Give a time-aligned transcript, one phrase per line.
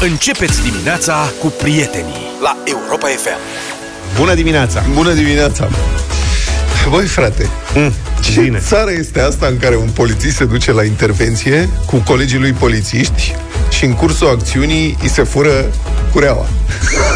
[0.00, 3.38] Începeți dimineața cu prietenii la Europa FM.
[4.18, 4.84] Bună dimineața!
[4.92, 5.68] Bună dimineața!
[6.90, 8.58] Băi, frate, Mm, ce bine.
[8.58, 13.34] țară este asta în care un polițist se duce la intervenție cu colegii lui polițiști
[13.70, 15.64] și în cursul acțiunii îi se fură
[16.12, 16.46] cureaua.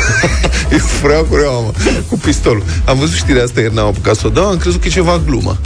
[0.71, 1.73] îi fură cureaua, mă,
[2.09, 2.62] cu pistolul.
[2.85, 5.21] Am văzut știrea asta ieri, n-am apucat să o dau, am crezut că e ceva
[5.27, 5.59] glumă.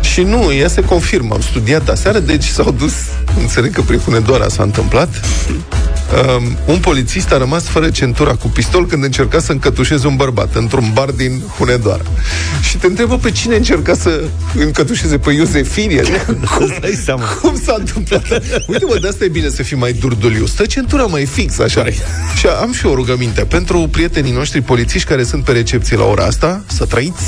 [0.00, 1.34] Și nu, ea se confirmă.
[1.34, 2.92] Am studiat aseară, deci s-au dus,
[3.40, 5.08] înțeleg că prin Hunedoara s-a întâmplat.
[6.12, 10.54] Um, un polițist a rămas fără centura cu pistol când încerca să încătușeze un bărbat
[10.54, 12.02] într-un bar din Hunedoara.
[12.62, 16.00] Și te întrebă pe cine încerca să încătușeze pe Iosefine.
[16.58, 17.24] Îți dai seama.
[17.24, 18.22] Cum s-a întâmplat?
[18.66, 20.46] Uite, mă, de asta e bine să fii mai durduliu.
[20.46, 21.84] Stă centura mai fix, așa.
[22.36, 26.24] Și am și o rugăminte pentru prietenii noștri polițiști care sunt pe recepție la ora
[26.24, 27.22] asta, să trăiți.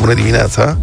[0.00, 0.78] Bună dimineața!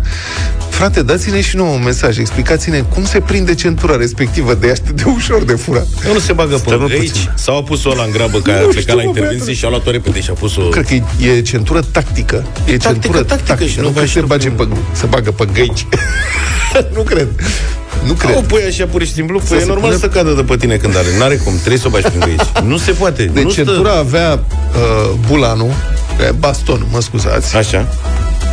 [0.76, 5.04] Frate, dați-ne și nouă un mesaj, explicați-ne cum se prinde centura respectivă de așa de
[5.16, 5.88] ușor de furat.
[6.08, 7.10] Eu nu se bagă pe Stăm aici.
[7.10, 7.32] puțin.
[7.36, 9.54] Sau a pus-o ăla în grabă, că a Nu plecat știu, la mă, intervenție băiatul.
[9.54, 10.62] și a luat-o repede și a pus-o...
[10.62, 12.36] Cred că e, e centură tactică.
[12.36, 15.32] E Tactică, centură tactică și nu nu va că se, și bage pe, se bagă
[15.32, 15.86] pe găici.
[16.96, 17.28] nu cred.
[18.06, 18.44] Nu O cred.
[18.46, 20.56] pui așa pur și simplu, păi Să e se normal pune- să cadă de pe
[20.58, 21.08] tine când are.
[21.20, 22.64] N-are cum, trebuie să o bagi prin aici.
[22.64, 23.24] Nu se poate.
[23.34, 24.44] Deci nu centura avea
[24.76, 25.72] uh, bulanul,
[26.22, 27.88] eh, bastonul, mă scuzați, Așa.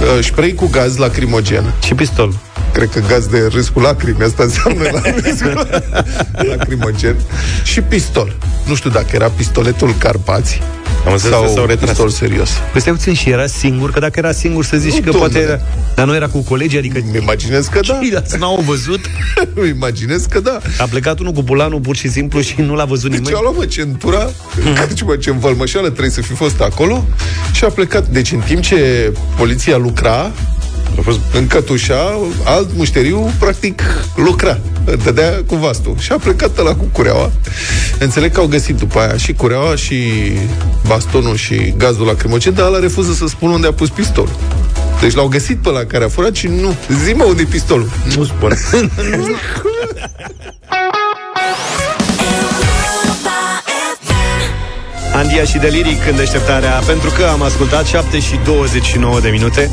[0.00, 1.72] Uh, spray cu gaz lacrimogen.
[1.84, 2.34] Și pistol.
[2.72, 7.16] Cred că gaz de râs cu lacrimi, asta înseamnă la râs cu lacrimogen.
[7.64, 8.36] Și pistol.
[8.66, 10.60] Nu știu dacă era pistoletul Carpați
[11.06, 11.88] Am înțeles sau că s-au retras.
[11.88, 12.50] pistol serios.
[12.72, 15.28] Păi stai puțin și era singur, că dacă era singur să zici Nu, că domnule.
[15.28, 15.60] poate era...
[15.94, 16.98] Dar nu era cu colegi, adică...
[17.06, 17.94] Îmi imaginez că da.
[18.00, 19.00] Ceilalți n-au văzut.
[19.54, 20.58] Îmi imaginez că da.
[20.78, 23.36] A plecat unul cu bulanul pur și simplu și nu l-a văzut Deci nimeni.
[23.36, 24.30] a luat mă centura,
[24.88, 27.04] căci mă ce învălmășeală trebuie să fi fost acolo
[27.52, 28.06] și a plecat.
[28.08, 30.30] Deci în timp ce poliția lucra,
[30.98, 33.82] A fost în cătușa, alt mușteriu, practic,
[34.16, 34.58] lucra.
[35.04, 35.94] Dădea cu vastul.
[35.98, 37.30] Și a plecat la cu cureaua.
[37.98, 40.02] Înțeleg că au găsit după aia și cureaua, și
[40.86, 44.36] bastonul, și gazul lacrimogen, dar ăla refuză să spună unde a pus pistolul.
[45.00, 46.74] Deci l-au găsit pe la care a furat și nu.
[47.04, 47.88] Zi mă unde e pistolul.
[48.16, 48.52] nu spun.
[55.12, 59.70] Andia și Deliric în deșteptarea Pentru că am ascultat 7 și 29 de minute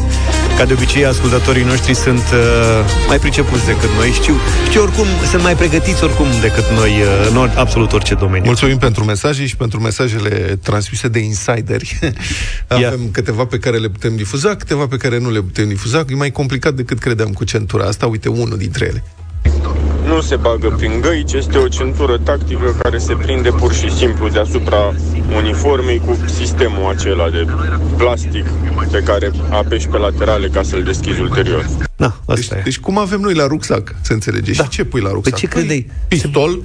[0.57, 4.33] Ca de obicei, ascultătorii noștri sunt uh, mai pricepuți decât noi Știu,
[4.67, 8.77] știu oricum, sunt mai pregătiți oricum decât noi uh, În or, absolut orice domeniu Mulțumim
[8.77, 11.99] pentru mesaje și pentru mesajele transmise de insideri.
[12.67, 16.05] Avem câteva pe care le putem difuza, câteva pe care nu le putem difuza.
[16.09, 18.07] E mai complicat decât credeam cu centura asta.
[18.07, 19.03] Uite, unul dintre ele.
[20.05, 24.29] Nu se bagă prin găici, este o centură tactică care se prinde pur și simplu
[24.29, 24.95] deasupra
[25.35, 27.45] uniformei cu sistemul acela de
[27.97, 28.45] plastic
[28.91, 31.65] pe care apeși pe laterale ca să-l deschizi ulterior.
[31.95, 34.51] Da, Deci, asta e deci cum avem noi la rucsac, să înțelege?
[34.51, 34.63] Da.
[34.63, 35.31] Și ce pui la rucsac?
[35.31, 35.89] Păi ce credeai?
[36.07, 36.61] Pistol?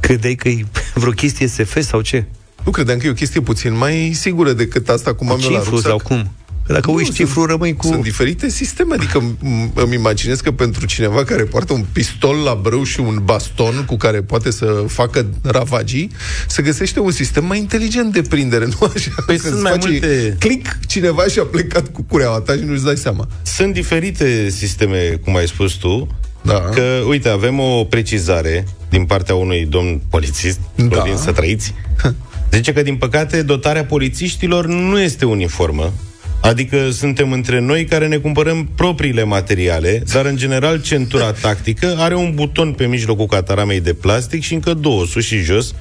[0.00, 0.64] Credeai că e
[0.94, 2.24] vreo chestie SF sau ce?
[2.64, 5.58] Nu credeam că e o chestie puțin mai sigură decât asta cum am eu la
[5.58, 5.88] Cifru rucsac.
[5.90, 6.30] sau cum?
[6.68, 7.86] Că dacă Nu, uiți sunt- cifru, rămâi cu...
[7.86, 12.54] Sunt diferite sisteme, adică m- îmi imaginez că pentru cineva care poartă un pistol la
[12.62, 16.10] brâu și un baston cu care poate să facă ravagii,
[16.48, 19.10] se găsește un sistem mai inteligent de prindere, nu așa?
[19.26, 22.62] Păi Când sunt îți mai face multe- Click, cineva și-a plecat cu cureaua ta și
[22.64, 23.28] nu-ți dai seama.
[23.42, 26.08] Sunt diferite sisteme, cum ai spus tu,
[26.42, 26.54] Da.
[26.74, 30.84] că, uite, avem o precizare din partea unui domn polițist, Da.
[30.88, 31.74] Florin să trăiți.
[32.52, 35.92] Zice că, din păcate, dotarea polițiștilor nu este uniformă.
[36.40, 42.14] Adică suntem între noi care ne cumpărăm propriile materiale, dar în general centura tactică are
[42.14, 45.74] un buton pe mijlocul cataramei de plastic și încă două, sus și jos,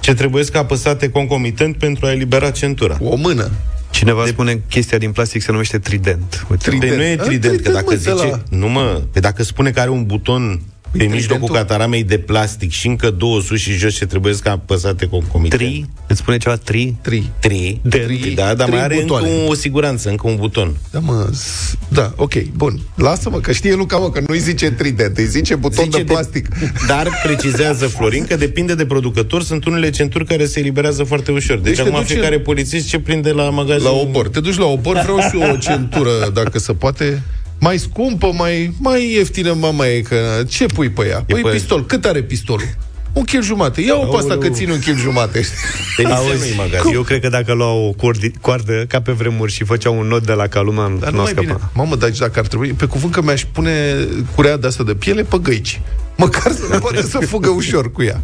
[0.00, 2.96] ce trebuie să apăsate concomitent pentru a elibera centura.
[3.00, 3.50] O mână.
[3.90, 6.46] Cineva spune chestia din plastic se numește trident.
[6.50, 6.92] Uite, Trident.
[6.92, 8.30] Păi nu e A, trident, că trident, dacă mă, de zice...
[8.30, 10.60] la- Nu mă, pe dacă spune că are un buton
[10.92, 11.14] pe tridentul?
[11.36, 15.60] mijlocul cataramei de plastic și încă două sus și jos ce trebuie să apăsate concomitent.
[15.62, 16.94] tri, îți spune ceva tri?
[17.02, 17.30] Tri.
[17.38, 17.80] Tri.
[17.82, 18.32] De- Tri.
[18.34, 19.28] Da, dar Trei mai are butoane.
[19.30, 20.74] încă o siguranță, încă un buton.
[20.90, 22.80] Da, mă, s- da, ok, bun.
[22.94, 26.48] Lasă-mă, că știe Luca, mă, că nu-i zice trident, îi zice buton Zice de plastic.
[26.88, 31.56] Dar precizează Florin că depinde de producător, sunt unele centuri care se eliberează foarte ușor.
[31.56, 33.84] Deci, Deci te acum duci fiecare în- polițist ce prinde la magazin.
[33.84, 34.28] La obor.
[34.28, 37.22] Te duci la obor, vreau și eu o centură, dacă se poate.
[37.62, 40.16] Mai scumpă, mai, mai ieftină, mama e că...
[40.48, 41.24] Ce pui pe ea?
[41.26, 41.86] Păi pe- pistol.
[41.86, 42.66] Cât are pistolul?
[43.12, 43.80] Un kil jumate.
[43.80, 45.44] Ia-o pe asta că ține un kil jumate.
[46.14, 46.92] Auzi, magazin.
[46.94, 50.26] Eu cred că dacă luau o cordi- coardă ca pe vremuri și făceau un nod
[50.26, 51.46] de la calumă, Dar nu nu o mai bine.
[51.46, 51.70] scăpa.
[51.74, 52.68] Mamă, dar dacă ar trebui...
[52.68, 53.94] Pe cuvânt că mi-aș pune
[54.34, 55.80] curea de asta de piele pe găici.
[56.16, 58.20] Măcar să poate să fugă ușor cu ea.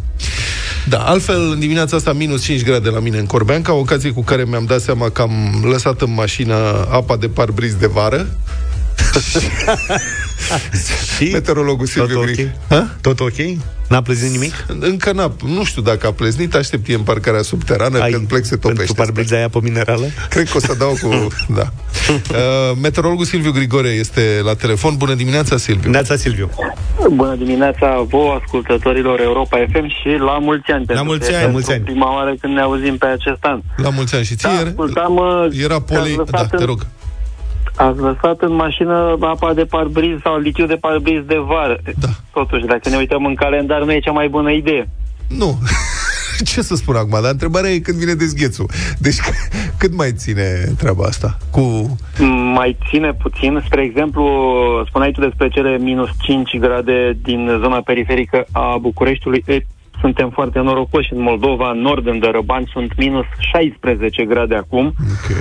[0.89, 4.43] Da, altfel, în dimineața asta, minus 5 grade la mine în Corbeanca, ocazie cu care
[4.47, 8.27] mi-am dat seama că am lăsat în mașină apa de parbriz de vară.
[11.17, 11.29] Și?
[11.31, 12.41] Meteorologul Silviu Tot Gri.
[12.41, 12.47] ok?
[12.69, 12.95] Ha?
[13.01, 13.35] Tot ok?
[13.89, 14.65] N-a plezit nimic?
[14.79, 18.55] Încă n-a, nu știu dacă a pleznit, aștept e în parcarea subterană, când plec se
[18.55, 18.73] topește.
[18.83, 20.05] Pentru parbriza aia pe minerală?
[20.29, 21.27] Cred că o să dau cu...
[21.59, 21.71] da.
[22.09, 24.95] Uh, meteorologul Silviu Grigore este la telefon.
[24.97, 25.89] Bună dimineața, Silviu.
[25.89, 26.49] Neața Silviu.
[27.13, 30.85] Bună dimineața vouă, ascultătorilor Europa FM și la mulți ani.
[30.85, 31.83] pentru mulți că ani, este la mulți ani.
[31.83, 33.61] Prima oară când ne auzim pe acest an.
[33.75, 34.49] La mulți ani și ție.
[34.49, 36.15] Da, ascultam, uh, era că polei...
[36.19, 36.85] ați Da, lăsat te în- rog.
[37.79, 41.79] Ați lăsat în mașină apa de parbriz sau lichiu de parbriz de vară.
[41.99, 42.07] Da.
[42.33, 44.89] Totuși, dacă ne uităm în calendar, nu e cea mai bună idee.
[45.27, 45.57] Nu.
[46.51, 48.69] Ce să spun acum, dar întrebarea e când vine dezghețul.
[48.97, 50.43] Deci c- cât mai ține
[50.77, 51.37] treaba asta?
[51.51, 51.61] Cu...
[52.53, 53.61] Mai ține puțin.
[53.65, 54.23] Spre exemplu,
[54.87, 59.43] spuneai tu despre cele minus 5 grade din zona periferică a Bucureștiului.
[59.47, 59.57] E,
[60.01, 64.85] suntem foarte norocoși în Moldova, în nord, în Dărăbani, sunt minus 16 grade acum.
[64.85, 65.37] Ok.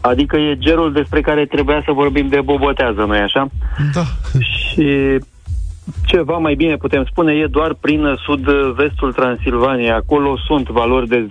[0.00, 3.48] Adică e gerul despre care trebuia să vorbim de bobotează, nu-i așa?
[3.92, 4.02] Da.
[4.40, 5.18] Și
[6.06, 9.90] ceva mai bine putem spune e doar prin sud-vestul Transilvaniei.
[9.90, 11.26] Acolo sunt valori de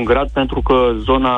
[0.00, 1.34] 0-1 grad pentru că zona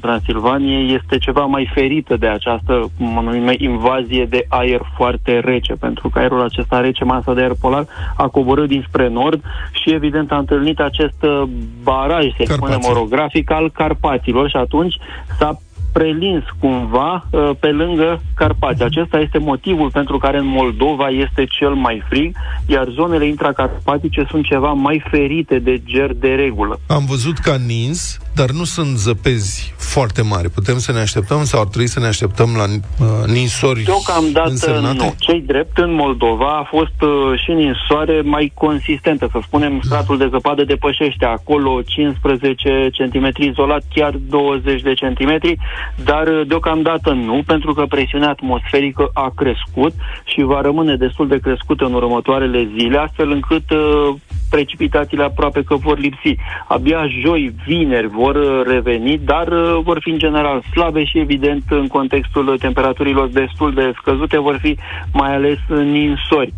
[0.00, 5.72] Transilvaniei este ceva mai ferită de această cum o numim, invazie de aer foarte rece,
[5.72, 9.42] pentru că aerul acesta rece, masa de aer polar, a coborât dinspre nord
[9.72, 11.42] și evident a întâlnit acest uh,
[11.82, 12.90] baraj, să spunem, Carpații.
[12.90, 14.94] orografic al Carpaților și atunci
[15.38, 15.58] s-a
[15.92, 18.82] prelins cumva uh, pe lângă Carpați.
[18.82, 24.44] Acesta este motivul pentru care în Moldova este cel mai frig, iar zonele intracarpatice sunt
[24.44, 26.80] ceva mai ferite de ger de regulă.
[26.86, 30.50] Am văzut că a nins, dar nu sunt zăpezi foarte mari.
[30.50, 34.96] Putem să ne așteptăm sau ar trebui să ne așteptăm la uh, ninsori Deocamdată însemnate?
[34.96, 35.14] nu.
[35.18, 39.28] Cei drept, în Moldova a fost uh, și ninsoare mai consistentă.
[39.32, 45.56] Să spunem, stratul de zăpadă depășește acolo 15 cm izolat, chiar 20 de centimetri,
[46.04, 49.92] dar uh, deocamdată nu, pentru că presiunea atmosferică a crescut
[50.24, 54.14] și va rămâne destul de crescută în următoarele zile, astfel încât uh,
[54.50, 56.34] precipitațiile aproape că vor lipsi.
[56.68, 61.62] Abia joi, vineri vor uh, reveni, dar uh, vor fi în general slabe și evident
[61.68, 64.76] în contextul uh, temperaturilor destul de scăzute vor fi
[65.12, 66.52] mai ales uh, ninsori.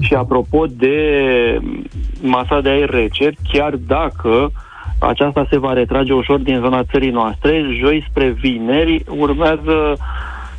[0.00, 0.96] Și apropo de
[1.60, 1.84] mm,
[2.20, 4.50] masa de aer rece, chiar dacă
[5.00, 9.96] aceasta se va retrage ușor din zona țării noastre, joi spre vineri urmează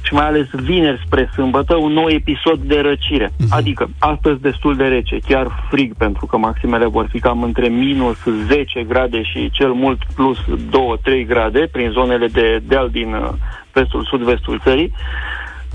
[0.10, 3.32] și mai ales vineri spre sâmbătă, un nou episod de răcire.
[3.50, 8.18] Adică, astăzi destul de rece, chiar frig, pentru că maximele vor fi cam între minus
[8.48, 13.30] 10 grade și cel mult plus 2-3 grade prin zonele de deal din uh,
[13.74, 14.94] vestul, sud-vestul țării.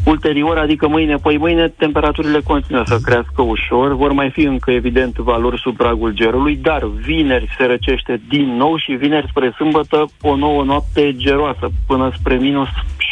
[0.05, 5.17] Ulterior, adică mâine, păi mâine, temperaturile continuă să crească ușor, vor mai fi încă, evident,
[5.17, 10.37] valori sub pragul gerului, dar vineri se răcește din nou și vineri spre sâmbătă o
[10.37, 12.69] nouă noapte geroasă, până spre minus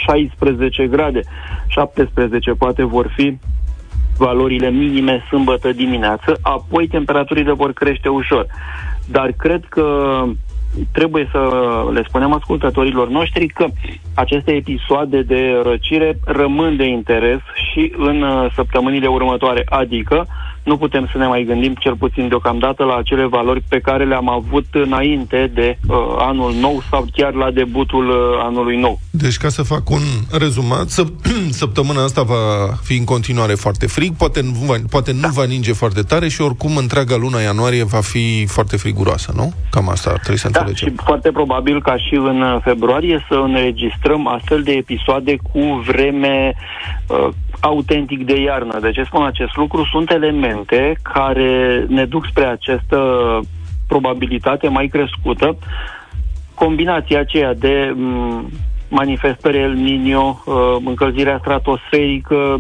[0.07, 1.21] 16 grade,
[1.67, 3.39] 17 poate vor fi
[4.19, 8.47] valorile minime sâmbătă dimineață, apoi temperaturile vor crește ușor.
[9.07, 9.87] Dar cred că
[10.93, 11.41] trebuie să
[11.93, 13.67] le spunem ascultătorilor noștri că
[14.15, 17.39] aceste episoade de răcire rămân de interes
[17.71, 20.27] și în uh, săptămânile următoare, adică
[20.64, 24.29] nu putem să ne mai gândim, cel puțin deocamdată, la acele valori pe care le-am
[24.29, 29.00] avut înainte de uh, anul nou sau chiar la debutul uh, anului nou.
[29.11, 30.00] Deci, ca să fac un
[30.38, 31.32] rezumat, săp-
[31.62, 32.35] săptămâna asta va
[32.82, 36.41] fi în continuare foarte frig, poate nu va, poate nu va ninge foarte tare și
[36.41, 39.53] oricum întreaga luna ianuarie va fi foarte friguroasă, nu?
[39.70, 40.88] Cam asta ar trebui să Da, înțelegem.
[40.88, 46.55] și foarte probabil ca și în uh, februarie să înregistrăm astfel de episoade cu vreme
[47.06, 47.29] uh,
[47.63, 48.79] autentic de iarnă.
[48.81, 49.85] De ce spun acest lucru?
[49.85, 52.99] Sunt elemente care ne duc spre această
[53.87, 55.57] probabilitate mai crescută.
[56.55, 58.51] Combinația aceea de m,
[58.89, 60.55] manifestări El Niño, uh,
[60.85, 62.59] încălzirea stratosferică,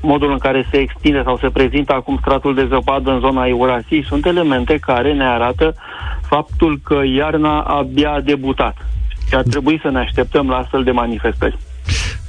[0.00, 4.04] modul în care se extinde sau se prezintă acum stratul de zăpadă în zona Eurasiei
[4.04, 5.74] sunt elemente care ne arată
[6.22, 8.76] faptul că iarna abia a debutat.
[9.28, 11.56] Și ar trebui să ne așteptăm la astfel de manifestări.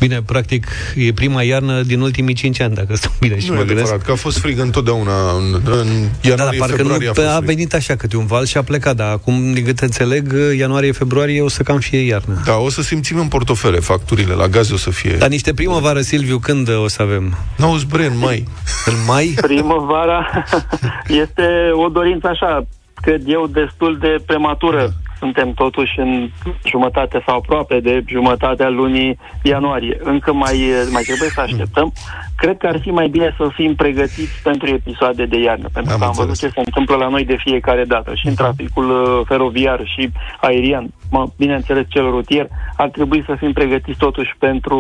[0.07, 3.59] Bine, practic, e prima iarnă din ultimii 5 ani, dacă stau bine și Nu mă
[3.61, 3.79] e gândesc.
[3.87, 5.85] adevărat, că a fost frig întotdeauna în, în Da, dar
[6.21, 7.47] ianuarie, parcă nu februarie a pe- fost a frig.
[7.47, 11.47] venit așa câte un val și a plecat, dar acum, din câte înțeleg, ianuarie-februarie o
[11.49, 12.41] să cam fie iarnă.
[12.45, 15.15] Da, o să simțim în portofele facturile, la gaze o să fie...
[15.17, 17.37] Dar niște primăvară, Silviu, când o să avem?
[17.57, 18.47] N-auzi, bre, în mai.
[18.85, 19.33] În mai?
[19.41, 20.43] Primăvara
[21.23, 21.47] este
[21.85, 22.67] o dorință așa,
[23.01, 24.93] cred eu, destul de prematură.
[25.19, 26.29] Suntem totuși în
[26.65, 29.97] jumătate sau aproape de jumătatea lunii ianuarie.
[30.03, 31.93] Încă mai, mai trebuie să așteptăm.
[32.37, 35.99] Cred că ar fi mai bine să fim pregătiți pentru episoade de iarnă, pentru Am
[35.99, 36.53] că am văzut înțeles.
[36.53, 40.09] ce se întâmplă la noi de fiecare dată, și în traficul uh, feroviar și
[40.41, 44.79] aerian, mă, bineînțeles cel rutier, ar trebui să fim pregătiți totuși pentru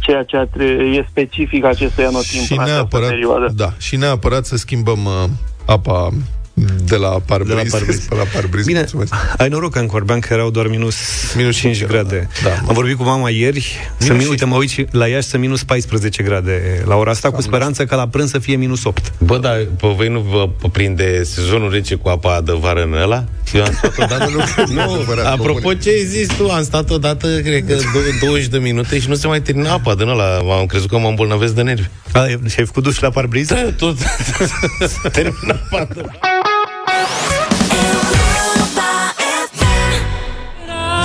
[0.00, 0.64] ceea ce atre-
[0.96, 3.52] e specific acestui anotimp Și în această neapărat, perioadă.
[3.56, 5.24] da, și neapărat să schimbăm uh,
[5.66, 6.08] apa
[6.84, 7.98] de la parbriz, De la parbriz.
[8.08, 8.64] pe la parbriz.
[8.66, 9.12] Bine, Mulțumesc.
[9.36, 10.94] ai noroc că în Corbean că erau doar minus,
[11.36, 12.28] minus 5 cinci grade.
[12.42, 15.38] Da, Am vorbit cu mama ieri, să min, uite, mă uit și la Iași să
[15.38, 19.12] minus 14 grade la ora asta, cu speranță că la prânz să fie minus 8.
[19.18, 23.24] Bă, dar pe voi nu vă prinde sezonul rece cu apa de vară în ăla?
[23.54, 24.30] Eu am stat odată,
[24.66, 25.80] nu, nu, adevărat, apropo comunic.
[25.82, 29.14] ce ai zis tu, am stat odată, cred că dou- 20 de minute și nu
[29.14, 30.36] se mai termina apa din ăla.
[30.58, 31.86] Am crezut că mă îmbolnăvesc de nervi.
[32.12, 33.48] A, și ai făcut duș la parbriz?
[33.48, 33.96] Da, tot
[35.12, 35.88] termina apa
[37.00, 37.39] de...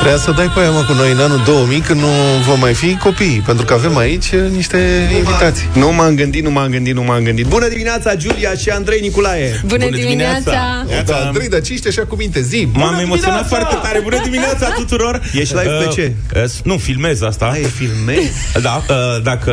[0.05, 2.07] Trebuia să dai pe aia, mă, cu noi în anul 2000, când nu
[2.47, 4.77] vom mai fi copii, pentru că avem aici uh, niște
[5.17, 5.69] invitații.
[5.73, 7.45] Nu m-am gândit, nu m-am gândit, nu m-am gândit.
[7.45, 9.61] Bună dimineața, Giulia și Andrei Niculae!
[9.65, 10.51] Bună, Bună dimineața!
[10.81, 11.11] dimineața!
[11.11, 12.41] Da, Andrei, dar ce ești așa cu minte?
[12.41, 12.67] Zi!
[12.73, 13.47] M-am Bună emoționat dimineața!
[13.47, 13.99] foarte tare.
[13.99, 15.21] Bună dimineața tuturor!
[15.41, 16.13] Ești live pe ce?
[16.35, 17.45] Uh, uh, nu, filmez asta.
[17.45, 18.31] A, e filmezi?
[18.61, 19.51] Da, uh, dacă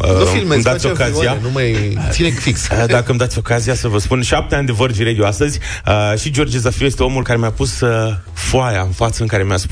[0.00, 1.16] uh, Nu filmezi, îmi dați face ocazia.
[1.16, 2.60] avioane, nu mai ține fix.
[2.68, 6.18] Uh, Dacă îmi dați ocazia să vă spun, șapte ani de Virgin Radio astăzi uh,
[6.18, 7.88] și George Zafiu este omul care mi-a pus uh,
[8.32, 9.64] foaia în față în care mi-a spus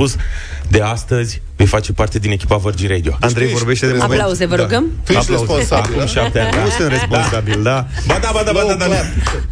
[0.69, 3.17] de astăzi vei face parte din echipa Virgin Radio.
[3.21, 4.11] Andrei vorbește de moment.
[4.13, 4.85] Aplauze, vă rugăm?
[5.05, 5.45] Tu ești Aplauze.
[5.53, 5.91] responsabil.
[5.93, 6.07] Acum da?
[6.07, 6.57] șapte ani.
[6.65, 7.87] Nu sunt responsabil, da.
[8.07, 8.95] Ba da, ba da, ba da, da, da.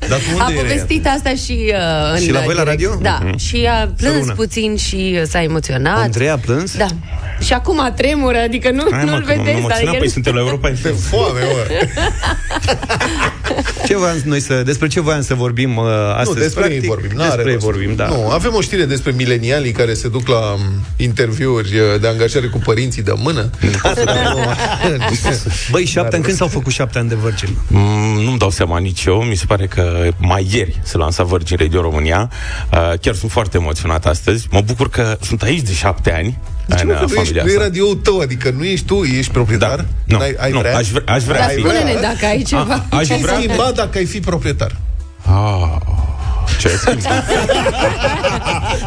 [0.09, 0.71] Dar tu A unde erai?
[0.71, 2.83] povestit asta și uh, în Și la voi la direct.
[2.83, 2.99] radio?
[3.03, 4.33] Da, și a plâns Sărună.
[4.35, 5.99] puțin și uh, s-a emoționat.
[5.99, 6.77] Andrei a plâns?
[6.77, 6.87] Da.
[7.41, 9.59] Și acum tremură, adică nu, Hai, mă, nu-l că m-am vedeți.
[9.59, 10.97] emoționat, Adică păi suntem la Europa De FM.
[10.97, 11.77] foame, mă.
[13.87, 15.85] Ce voiam noi să, despre ce voiam să vorbim uh,
[16.17, 16.37] astăzi?
[16.37, 16.83] Nu, despre practic?
[16.83, 17.11] ei vorbim.
[17.15, 17.65] N-are Despre ei rost.
[17.67, 18.07] vorbim, da.
[18.07, 20.61] Nu, avem o știre despre milenialii care se duc la um,
[20.97, 23.51] interviuri uh, de angajare cu părinții de mână.
[25.71, 27.49] Băi, șapte ani, când s-au făcut șapte ani de Virgin?
[27.67, 31.57] Mm, nu-mi dau seama nici eu, mi se pare că mai ieri se lansa Virgin
[31.61, 32.31] Radio România.
[32.73, 34.47] Uh, chiar sunt foarte emoționat astăzi.
[34.51, 36.39] Mă bucur că sunt aici de șapte ani.
[36.67, 37.65] De ce în mă, uh, că nu, ești, familia nu e asta.
[37.65, 39.77] radioul tău, adică nu ești tu, ești proprietar?
[39.77, 39.85] Da.
[40.05, 40.77] Nu, Ai, ai nu vrea?
[40.77, 41.59] aș vrea, aș vrea Dar fi.
[41.59, 42.85] spune-ne dacă ai ceva.
[42.91, 43.35] Aș, aș Ce vrea...
[43.35, 44.77] schimba dacă ai fi proprietar?
[45.25, 45.77] Ah,
[46.61, 47.25] ce ai schimbat?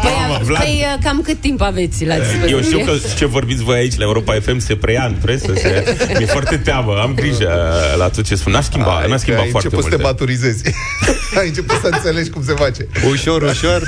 [0.02, 0.62] Păi, Vlad.
[0.62, 2.50] păi, uh, cam cât timp aveți la dispoziție?
[2.56, 5.96] Eu știu că ce vorbiți voi aici la Europa FM se preia în presă, se...
[6.18, 7.50] mi-e foarte teamă, am grijă
[7.98, 8.52] la tot ce spun.
[8.52, 10.12] N-aș schimba, Ai, n-aș că schimba ai foarte început să te multe.
[10.12, 10.64] maturizezi.
[11.40, 12.88] ai început să înțelegi cum se face.
[13.10, 13.82] Ușor, ușor.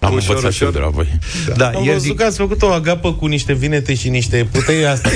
[0.00, 1.18] Am ușor, învățat și eu de la voi.
[1.56, 2.16] Da, Am ieri văzut zic...
[2.16, 5.08] că ați făcut o agapă cu niște vinete și niște putei asta.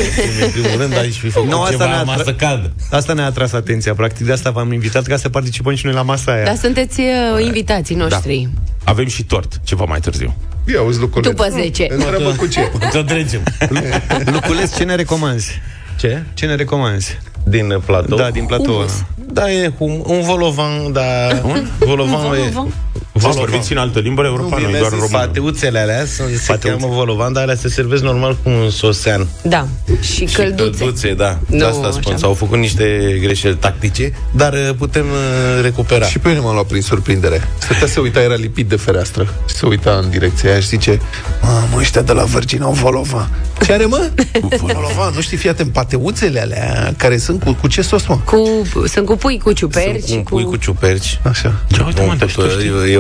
[0.43, 2.73] În primul rând, aș fi făcut Nu, asta ceva ne-a masă caldă.
[2.91, 6.03] Asta ne-a atras atenția, practic, de asta v-am invitat ca să participăm și noi la
[6.03, 6.45] masa aia.
[6.45, 7.45] Dar sunteți uh,
[7.93, 8.49] invitații noștri.
[8.85, 10.35] Avem și tort, ceva mai târziu.
[10.73, 11.31] Ia auzi lucrurile.
[11.31, 11.87] După 10.
[11.91, 12.73] Întreabă cu ce?
[12.93, 13.41] Să trecem.
[14.35, 15.61] Luculesc, ce ne recomanzi?
[15.99, 16.23] Ce?
[16.35, 17.19] Ce ne recomanzi?
[17.45, 18.17] Din platou?
[18.17, 18.91] Da, din platou ăla.
[19.33, 21.03] Da, e hum, un volovan, da...
[21.45, 22.39] Un volovan, Un e...
[22.39, 22.73] volovan?
[22.92, 25.19] V-ați vorbit și în altă limbă europeană, nu doar în română.
[25.19, 26.78] Pateuțele alea sunt, se Pateuțe.
[26.78, 29.26] cheamă volovan, dar alea se servesc normal cu un sosean.
[29.42, 29.66] Da.
[30.00, 30.78] Și Și călduțe.
[30.78, 31.38] călduțe, da.
[31.47, 32.02] Nu, de asta spun.
[32.12, 32.16] așa.
[32.16, 36.07] S-au făcut niște greșeli tactice, dar uh, putem uh, recupera.
[36.07, 37.49] Și pe mine m-a luat prin surprindere.
[37.59, 39.35] Stătea se uita, era lipit de fereastră.
[39.49, 41.00] Și se uita în direcția aia și zice
[41.42, 43.28] Mamă, ăștia de la Virgin au volova.
[43.64, 44.11] Ce are, mă?
[44.61, 48.19] volova, nu știi, fii atent, pateuțele alea care sunt cu, cu ce sos, mă?
[48.25, 48.42] Cu,
[48.87, 50.02] sunt cu pui cu ciuperci.
[50.04, 51.21] Sunt un pui cu ciuperci.
[51.23, 51.54] Așa.
[51.69, 52.45] Ce uite, mă, dar știu,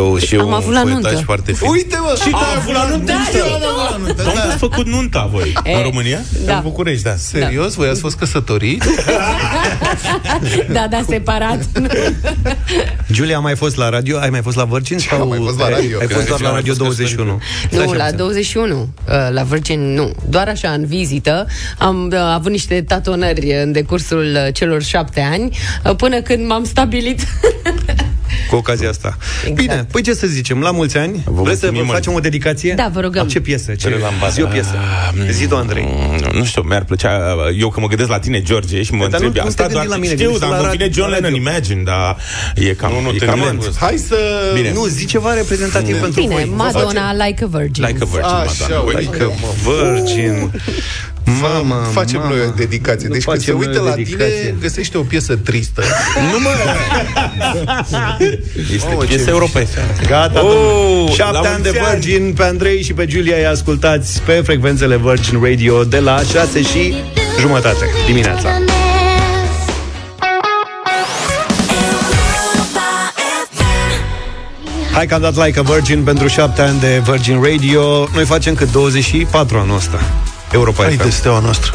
[0.02, 1.24] eu, eu, și eu Am un avut la foietaj nuntă.
[1.24, 1.68] foarte fin.
[1.70, 2.18] Uite, mă!
[2.24, 3.12] Și tu ai avut la nuntă?
[4.16, 5.52] Da, Unde ați făcut nunta voi?
[5.64, 6.18] E, În România?
[6.44, 6.54] da.
[6.56, 7.14] În București, da.
[7.16, 7.74] Serios?
[7.74, 8.86] Voi ați fost căsătoriți?
[10.72, 11.64] Da, da, separat.
[13.12, 14.18] Giulia, a mai fost la radio?
[14.18, 14.98] Ai mai fost la Virgin?
[14.98, 15.98] Sau am mai fost la radio.
[16.00, 17.40] Ai fost doar la Am Radio fost 21?
[17.70, 20.12] Nu, la 21, uh, la Virgin nu.
[20.28, 21.46] Doar așa, în vizită.
[21.78, 26.64] Am uh, avut niște tatonări în decursul uh, celor șapte ani, uh, până când m-am
[26.64, 27.26] stabilit.
[28.50, 29.16] Cu ocazia asta.
[29.40, 29.54] Exact.
[29.60, 31.22] Bine, păi ce să zicem, la mulți ani.
[31.24, 31.90] Vă Vreți să vă mulțumim mult.
[31.96, 32.74] facem o dedicație?
[32.74, 33.28] Da, vă rugăm.
[33.28, 33.72] Ce piesă?
[33.74, 33.88] Ce?
[33.88, 34.28] Lambada.
[34.28, 34.74] Zi o piesă.
[35.30, 35.84] Zi tu, Andrei.
[35.88, 39.20] Mm, Nu știu, mi-ar plăcea Eu că mă gândesc la tine, George Și mă Dar
[39.20, 40.84] nu- întreb nu asta te gândi doar la mine, Știu, gândește dar la îmi vine
[40.84, 41.50] radio- John la Lennon radio.
[41.50, 42.16] Imagine Dar
[42.54, 43.44] e cam, Nu, nu, e te cam nu.
[43.44, 44.16] lent Hai să...
[44.54, 44.72] Bine.
[44.72, 46.52] Nu, zi ceva reprezentativ pentru Bine, voi.
[46.56, 47.84] Madonna, Like a Virgin.
[47.86, 49.00] Like a Virgin, Așa, Madonna uite.
[49.00, 49.30] Like a
[49.70, 50.50] Virgin.
[51.40, 52.34] Mamă, Facem mamă.
[52.34, 53.08] noi o dedicație.
[53.08, 54.36] Nu Deci când se facem noi uită o la dedicație.
[54.40, 55.82] tine, găsește o piesă tristă.
[56.32, 56.48] Nu mă...
[58.74, 59.66] Este Mamă, ce piesă europene
[60.06, 61.04] Gata, Oh, domnule.
[61.08, 62.00] la Șapte ani de mulți ani.
[62.00, 66.62] Virgin Pe Andrei și pe Giulia îi ascultați Pe frecvențele Virgin Radio De la 6
[66.62, 66.94] și
[67.40, 68.48] jumătate dimineața
[74.92, 78.54] Hai că am dat like a Virgin pentru 7 ani de Virgin Radio Noi facem
[78.54, 80.00] cât 24 anul ăsta
[80.52, 81.72] Europa Hai FM de steaua noastră.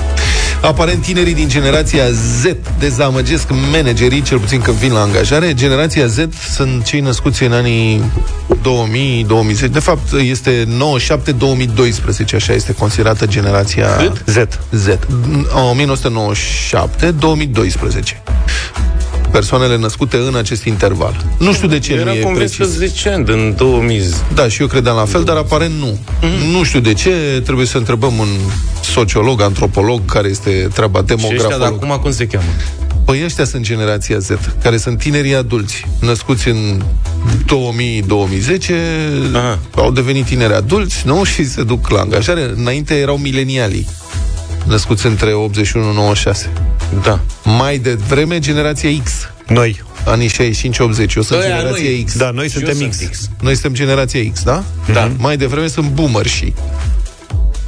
[0.61, 2.43] Aparent, tinerii din generația Z
[2.79, 5.53] dezamăgesc managerii, cel puțin când vin la angajare.
[5.53, 6.17] Generația Z
[6.53, 8.03] sunt cei născuți în anii
[9.65, 9.69] 2000-2010.
[9.71, 10.67] De fapt, este
[12.31, 14.23] 97-2012, așa este considerată generația Cât?
[14.25, 14.37] Z.
[14.71, 14.87] Z.
[14.87, 14.97] 1997-2012
[19.31, 21.25] persoanele născute în acest interval.
[21.37, 22.77] Nu știu de ce Era nu e convins că precis.
[22.93, 24.01] 10 ani, în 2000.
[24.33, 25.97] Da, și eu credeam la fel, dar aparent nu.
[26.21, 26.51] Mhm.
[26.51, 28.27] Nu știu de ce, trebuie să întrebăm un
[28.81, 31.83] sociolog, antropolog, care este treaba Și ăștia de demografolog.
[31.83, 32.45] acum cum se cheamă?
[33.05, 34.27] Păi ăștia sunt generația Z,
[34.63, 36.81] care sunt tinerii adulți, născuți în
[37.45, 38.73] 2000-2010,
[39.33, 39.59] Aha.
[39.75, 41.23] au devenit tineri adulți, nu?
[41.23, 42.51] Și se duc la angajare.
[42.55, 43.87] Înainte erau milenialii,
[44.65, 46.49] născuți între 81-96.
[47.03, 47.19] Da.
[47.43, 49.11] Mai devreme, generația X,
[49.47, 49.83] Noi.
[50.05, 51.15] anii 65-80.
[51.15, 52.03] Eu sunt Ăia generația noi.
[52.05, 52.17] X.
[52.17, 52.97] Da, noi Și suntem eu X.
[52.97, 53.29] sunt X.
[53.41, 54.63] Noi suntem generația X, da?
[54.93, 55.11] Da.
[55.17, 56.53] Mai devreme sunt boomer și.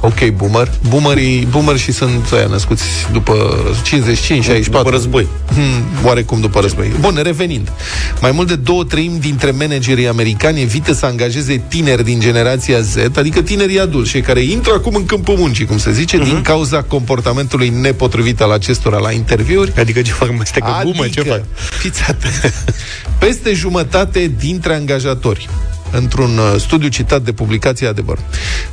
[0.00, 0.70] Ok, boomer.
[0.88, 4.82] Boomerii, boomer și sunt aia născuți după 55, 64.
[4.82, 5.26] După război.
[5.52, 6.92] Hmm, oarecum după război.
[7.00, 7.72] Bun, revenind.
[8.20, 12.96] Mai mult de două treimi dintre managerii americani evită să angajeze tineri din generația Z,
[13.16, 16.82] adică tinerii adulți, cei care intră acum în câmpul muncii, cum se zice, din cauza
[16.82, 19.72] comportamentului nepotrivit al acestora la interviuri.
[19.76, 20.30] Adică ce fac?
[20.36, 21.08] Mă stecă gumă?
[21.08, 21.42] Ce fac?
[21.54, 22.64] Fiți atenți.
[23.18, 25.48] Peste jumătate dintre angajatori
[25.92, 28.18] într-un uh, studiu citat de publicația Adevăr.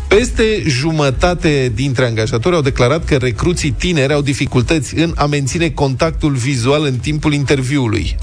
[0.07, 6.31] Peste jumătate dintre angajatori au declarat că recruții tineri au dificultăți în a menține contactul
[6.31, 8.17] vizual în timpul interviului.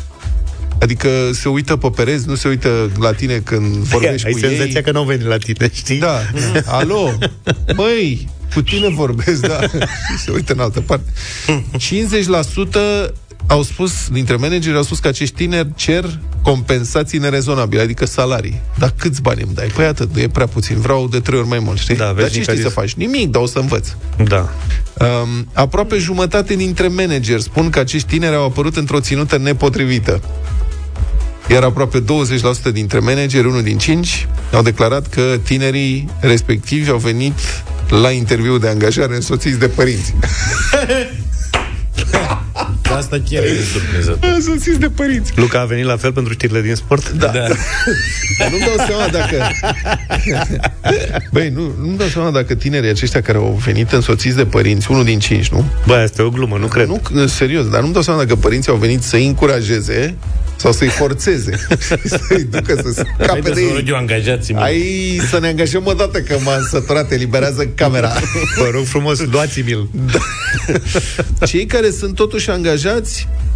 [0.80, 4.72] Adică se uită pe pereți, nu se uită la tine când vorbești Ai cu senzația
[4.74, 4.82] ei.
[4.82, 5.98] că nu au venit la tine, știi?
[5.98, 6.20] Da.
[6.78, 7.12] Alo?
[7.74, 9.60] Băi, cu tine vorbesc, da.
[9.60, 11.12] Și se uită în altă parte.
[13.08, 13.10] 50%
[13.46, 18.60] au spus, dintre manageri, au spus că acești tineri cer compensații nerezonabile, adică salarii.
[18.78, 19.66] Dar câți bani îmi dai?
[19.66, 21.96] Păi atât, e prea puțin, vreau de trei ori mai mult, știi?
[21.96, 22.66] Da, Dar vezi, ce știi Nicarius?
[22.72, 22.94] să faci?
[22.94, 23.88] Nimic, dar o să învăț.
[24.24, 24.48] Da.
[24.98, 30.20] Um, aproape jumătate dintre manageri spun că acești tineri au apărut într-o ținută nepotrivită.
[31.48, 32.04] Iar aproape 20%
[32.72, 37.38] dintre manageri, unul din cinci, au declarat că tinerii respectivi au venit
[37.88, 40.14] la interviu de angajare însoțiți de părinți.
[42.92, 44.30] Asta chiar e surprinzător.
[44.34, 45.32] însoțiți de părinți.
[45.36, 47.10] Luca a venit la fel pentru știrile din sport?
[47.10, 47.26] Da.
[47.26, 47.46] da.
[48.50, 49.50] nu-mi dau seama dacă...
[51.32, 55.04] Băi, nu, nu-mi dau seama dacă tinerii aceștia care au venit însoțiți de părinți, unul
[55.04, 55.64] din cinci, nu?
[55.86, 56.86] Bă, asta e o glumă, nu cred.
[56.86, 60.14] Nu, serios, dar nu-mi dau seama dacă părinții au venit să-i încurajeze
[60.56, 61.66] sau să-i forțeze,
[62.28, 63.84] să-i ducă să scape Haide de să rog ei.
[63.86, 64.58] eu angajați-mi.
[64.58, 68.12] Ai să ne angajăm o dată că m-am săturat, eliberează camera.
[68.58, 69.88] Vă rog frumos, luați-mi-l.
[71.46, 72.73] Cei care sunt totuși angajați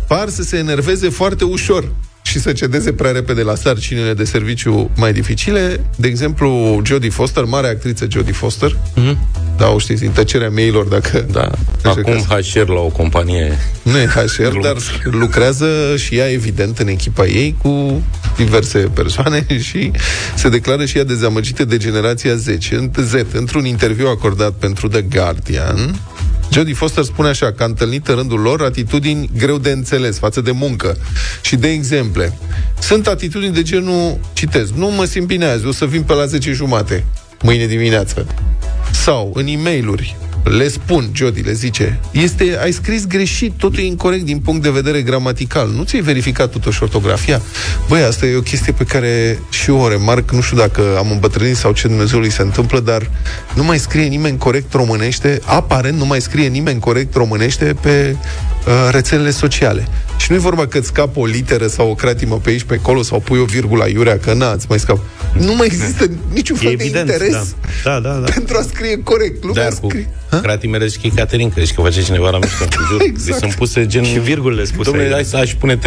[0.06, 4.90] par să se enerveze foarte ușor și să cedeze prea repede la sarcinile de serviciu
[4.96, 5.84] mai dificile.
[5.96, 9.16] De exemplu, Jodie Foster, mare actriță Jodie Foster, mm-hmm.
[9.56, 11.26] da, o știți, din tăcerea mailor, dacă...
[11.30, 11.50] Da.
[11.84, 13.58] Așa Acum că- HR la o companie.
[13.82, 18.02] Nu e HR, dar lucrează și ea, evident, în echipa ei cu
[18.36, 19.90] diverse persoane și
[20.34, 22.74] se declară și ea dezamăgită de generația 10.
[22.74, 26.00] În Z, într-un interviu acordat pentru The Guardian,
[26.52, 30.40] Jodie Foster spune așa că a întâlnit în rândul lor atitudini greu de înțeles față
[30.40, 30.96] de muncă
[31.42, 32.38] și de exemple.
[32.78, 36.24] Sunt atitudini de genul, citez, nu mă simt bine azi, o să vin pe la
[36.24, 37.04] 10 jumate,
[37.42, 38.26] mâine dimineață.
[38.92, 39.88] Sau în e mail
[40.44, 44.70] le spun, Jody le zice, este, ai scris greșit, totul e incorrect din punct de
[44.70, 45.68] vedere gramatical.
[45.68, 47.40] Nu ți-ai verificat totuși ortografia?
[47.88, 51.10] Băi, asta e o chestie pe care și eu o remarc, nu știu dacă am
[51.10, 53.10] îmbătrânit sau ce Dumnezeului se întâmplă, dar
[53.54, 58.16] nu mai scrie nimeni corect românește, aparent nu mai scrie nimeni corect românește pe
[58.66, 59.88] uh, rețelele sociale.
[60.18, 62.74] Și nu e vorba că îți scapă o literă sau o cratimă pe aici, pe
[62.74, 64.98] acolo, sau pui o virgulă aiurea, că na, îți mai scap.
[65.38, 67.42] Nu mai există niciun E fel de evident, interes da.
[67.84, 68.30] Da, da, da.
[68.34, 69.44] pentru a scrie corect.
[69.44, 70.08] Lumea Dar cu scrie.
[70.42, 73.00] cratimele și Caterin, crezi că face cineva la mișto, jur.
[73.02, 73.24] Exact.
[73.26, 74.04] Deci sunt puse gen...
[74.04, 75.14] Și virgulele spuse Domnule, aici.
[75.14, 75.80] hai să aș pune 3-4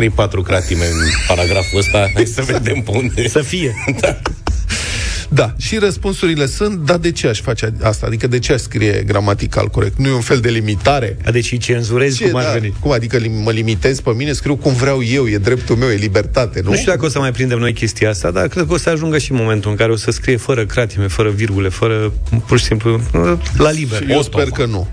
[0.44, 3.28] cratime în paragraful ăsta, hai să vedem pe unde...
[3.28, 3.76] Să fie.
[4.02, 4.18] Da,
[5.58, 8.06] și răspunsurile sunt, dar de ce aș face asta?
[8.06, 9.98] Adică de ce aș scrie gramatical corect?
[9.98, 11.18] Nu e un fel de limitare?
[11.26, 12.74] A, deci îi cenzurezi Ce, cum ar da, veni.
[12.80, 15.96] cum adică lim- mă limitez pe mine, scriu cum vreau eu, e dreptul meu, e
[15.96, 16.70] libertate, nu?
[16.70, 18.90] Nu știu dacă o să mai prindem noi chestia asta, dar cred că o să
[18.90, 22.14] ajungă și momentul în care o să scrie fără cratime, fără virgule, fără,
[22.48, 23.02] pur și simplu,
[23.58, 24.04] la liber.
[24.10, 24.88] Eu sper că nu.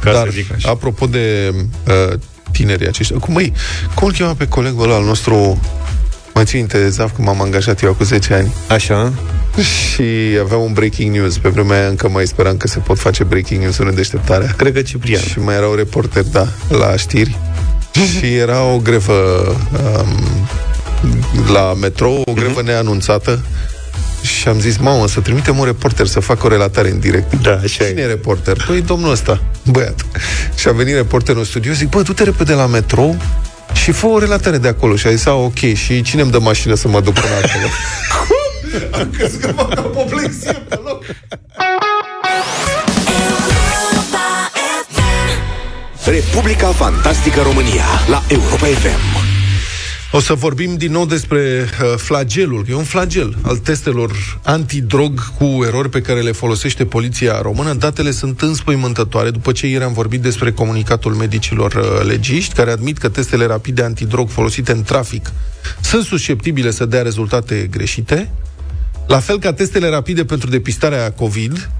[0.00, 0.68] Ca Dar, să zic așa.
[0.70, 1.54] apropo de
[1.86, 2.18] uh,
[2.52, 3.52] tinerii aceștia, cum, măi,
[3.94, 5.60] cum îl chema pe colegul ăla al nostru,
[6.34, 9.12] mă țin minte, Zaf, când m-am angajat eu cu 10 ani, Așa?
[9.58, 11.38] Și avea un breaking news.
[11.38, 14.54] Pe vremea aia încă mai speram că se pot face breaking news în deșteptarea.
[14.56, 15.22] Cred că Ciprian.
[15.22, 17.38] Și mai erau reporteri, da, la știri.
[18.18, 19.12] și era o grevă
[19.98, 20.46] um,
[21.52, 23.44] la metrou, o grevă neanunțată.
[24.22, 27.34] Și am zis, mamă, să trimitem un reporter să facă o relatare în direct.
[27.42, 28.64] Da, așa Cine e reporter?
[28.66, 30.06] Păi domnul ăsta, băiat.
[30.54, 33.16] Și a venit reporterul în studio, zic, bă, du-te repede la metrou
[33.72, 34.96] și fă o relatare de acolo.
[34.96, 37.66] Și a zis, a, ok, și cine îmi dă mașină să mă duc până acolo?
[39.00, 41.04] Am crezut că fac apoplexie pe loc.
[46.04, 49.28] Republica Fantastică România la Europa FM.
[50.12, 55.32] O să vorbim din nou despre uh, flagelul, că e un flagel al testelor antidrog
[55.38, 57.72] cu erori pe care le folosește poliția română.
[57.72, 62.98] Datele sunt înspăimântătoare, după ce ieri am vorbit despre comunicatul medicilor uh, legiști, care admit
[62.98, 65.32] că testele rapide antidrog folosite în trafic
[65.80, 68.30] sunt susceptibile să dea rezultate greșite.
[69.10, 71.70] La fel ca testele rapide pentru depistarea COVID,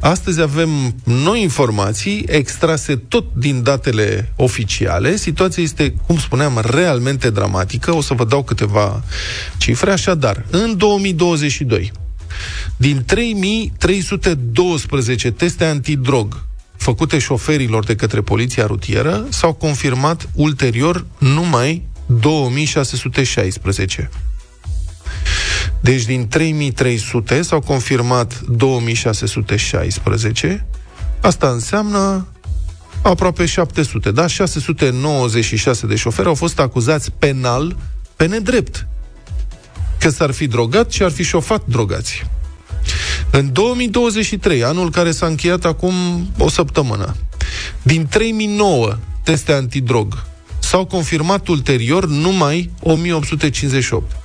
[0.00, 5.16] Astăzi avem noi informații extrase tot din datele oficiale.
[5.16, 7.94] Situația este, cum spuneam, realmente dramatică.
[7.94, 9.02] O să vă dau câteva
[9.58, 9.90] cifre.
[9.90, 11.92] Așadar, în 2022,
[12.76, 16.44] din 3312 teste antidrog
[16.76, 24.10] făcute șoferilor de către poliția rutieră, s-au confirmat ulterior numai 2616.
[25.80, 30.66] Deci din 3300 s-au confirmat 2616.
[31.20, 32.26] Asta înseamnă
[33.02, 34.26] aproape 700, da?
[34.26, 37.76] 696 de șoferi au fost acuzați penal
[38.16, 38.86] pe nedrept
[39.98, 42.26] că s-ar fi drogat și ar fi șofat drogați.
[43.30, 45.94] În 2023, anul care s-a încheiat acum
[46.38, 47.16] o săptămână,
[47.82, 50.24] din 3009 teste antidrog,
[50.58, 54.16] s-au confirmat ulterior numai 1858.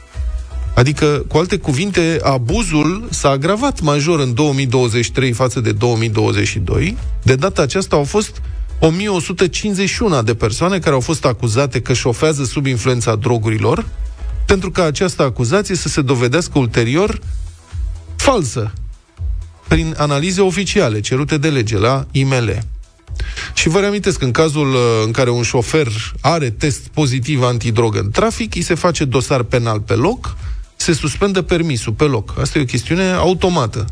[0.75, 6.97] Adică, cu alte cuvinte, abuzul s-a agravat major în 2023 față de 2022.
[7.23, 8.41] De data aceasta au fost
[8.79, 13.85] 1151 de persoane care au fost acuzate că șofează sub influența drogurilor,
[14.45, 17.19] pentru că această acuzație să se dovedească ulterior
[18.15, 18.73] falsă,
[19.67, 22.63] prin analize oficiale cerute de lege la IML.
[23.53, 25.87] Și vă reamintesc, în cazul uh, în care un șofer
[26.21, 30.37] are test pozitiv antidrogă în trafic, îi se face dosar penal pe loc,
[30.81, 32.33] se suspendă permisul pe loc.
[32.39, 33.85] Asta e o chestiune automată.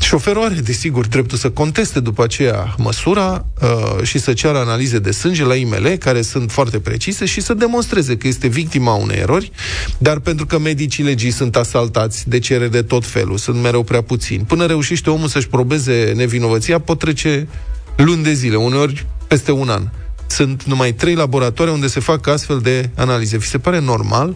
[0.00, 5.10] Șoferul are, desigur, dreptul să conteste după aceea măsura uh, și să ceară analize de
[5.10, 9.50] sânge la IML, care sunt foarte precise, și să demonstreze că este victima unei erori,
[9.98, 14.02] dar pentru că medicii legii sunt asaltați de cerere de tot felul, sunt mereu prea
[14.02, 17.48] puțini, până reușește omul să-și probeze nevinovăția, pot trece
[17.96, 19.82] luni de zile, uneori peste un an.
[20.26, 23.36] Sunt numai trei laboratoare unde se fac astfel de analize.
[23.36, 24.34] Vi se pare normal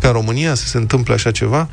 [0.00, 1.68] ca în România să se întâmple așa ceva?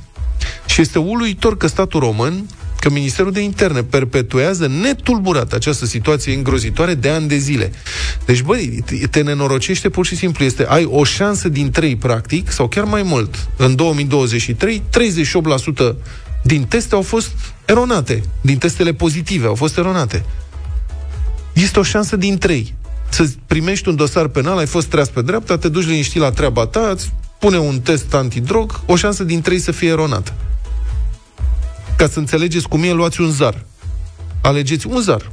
[0.65, 2.45] Și este uluitor că statul român,
[2.79, 7.71] că Ministerul de Interne perpetuează netulburat această situație îngrozitoare de ani de zile.
[8.25, 10.45] Deci, băi, te nenorocește pur și simplu.
[10.45, 13.47] Este, ai o șansă din trei, practic, sau chiar mai mult.
[13.57, 14.83] În 2023,
[15.91, 15.95] 38%
[16.43, 17.31] din teste au fost
[17.65, 18.23] eronate.
[18.41, 20.25] Din testele pozitive au fost eronate.
[21.53, 22.75] Este o șansă din trei.
[23.09, 26.65] Să primești un dosar penal, ai fost treas pe dreapta, te duci liniștit la treaba
[26.65, 26.95] ta,
[27.39, 30.33] pune un test antidrog, o șansă din trei să fie eronată.
[31.97, 33.65] Ca să înțelegeți cum e, luați un zar.
[34.41, 35.29] Alegeți un zar.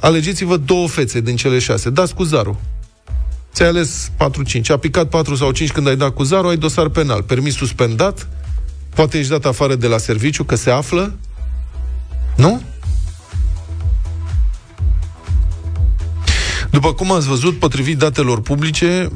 [0.00, 1.90] Alegeți-vă două fețe din cele șase.
[1.90, 2.56] Dați cu zarul.
[3.52, 4.10] Ți-ai ales
[4.60, 4.66] 4-5.
[4.68, 7.22] A picat 4 sau 5 când ai dat cu zarul, ai dosar penal.
[7.22, 8.28] Permis suspendat,
[8.94, 11.14] poate ești dat afară de la serviciu, că se află.
[12.36, 12.62] Nu?
[16.70, 19.10] După cum ați văzut, potrivit datelor publice,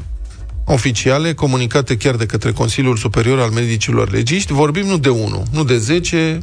[0.72, 5.64] oficiale, comunicate chiar de către Consiliul Superior al Medicilor Legiști, vorbim nu de 1, nu
[5.64, 6.42] de 10,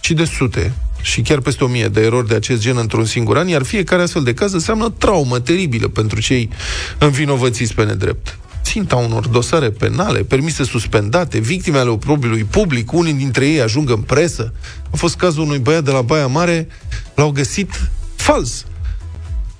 [0.00, 3.36] ci de sute și chiar peste o mie de erori de acest gen într-un singur
[3.36, 6.50] an, iar fiecare astfel de caz înseamnă traumă teribilă pentru cei
[6.98, 8.38] învinovățiți pe nedrept.
[8.62, 14.00] Ținta unor dosare penale, permise suspendate, victime ale oprobiului public, unii dintre ei ajung în
[14.00, 14.52] presă.
[14.90, 16.68] A fost cazul unui băiat de la Baia Mare,
[17.14, 18.64] l-au găsit fals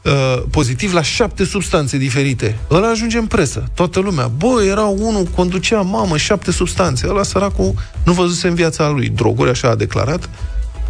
[0.05, 2.59] Uh, pozitiv la șapte substanțe diferite.
[2.71, 3.69] Ăla ajunge în presă.
[3.75, 4.27] Toată lumea.
[4.27, 7.09] Bă, era unul, conducea, mamă, șapte substanțe.
[7.09, 10.29] Ăla săracul nu văzuse în viața lui droguri, așa a declarat.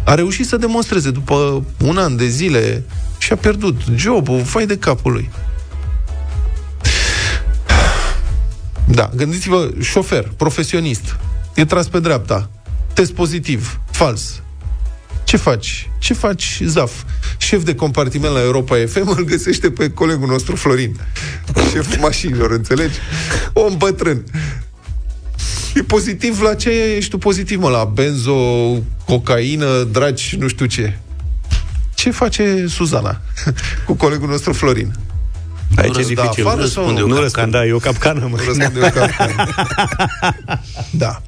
[0.03, 2.83] A reușit să demonstreze după un an de zile
[3.17, 5.29] și a pierdut jobul, fai de capul lui.
[8.85, 11.17] Da, gândiți-vă, șofer, profesionist,
[11.55, 12.49] e tras pe dreapta,
[12.93, 14.41] test pozitiv, fals,
[15.23, 15.89] ce faci?
[15.99, 16.91] Ce faci, Zaf?
[17.37, 20.99] Șef de compartiment la Europa FM îl găsește pe colegul nostru Florin.
[21.71, 22.97] Șeful mașinilor, înțelegi?
[23.53, 24.23] Om bătrân.
[25.75, 27.69] E pozitiv la ce ești tu pozitiv, mă?
[27.69, 28.33] La benzo,
[29.05, 30.97] cocaină, dragi, nu știu ce.
[31.93, 33.21] Ce face Suzana
[33.85, 34.93] cu colegul nostru Florin?
[35.75, 36.45] Aici e dificil.
[36.45, 37.07] Afară nu sau răspunde, nu?
[37.07, 38.37] nu răspunde, da, e o capcană, mă.
[38.37, 39.47] Nu răspunde o capcană.
[41.03, 41.21] da.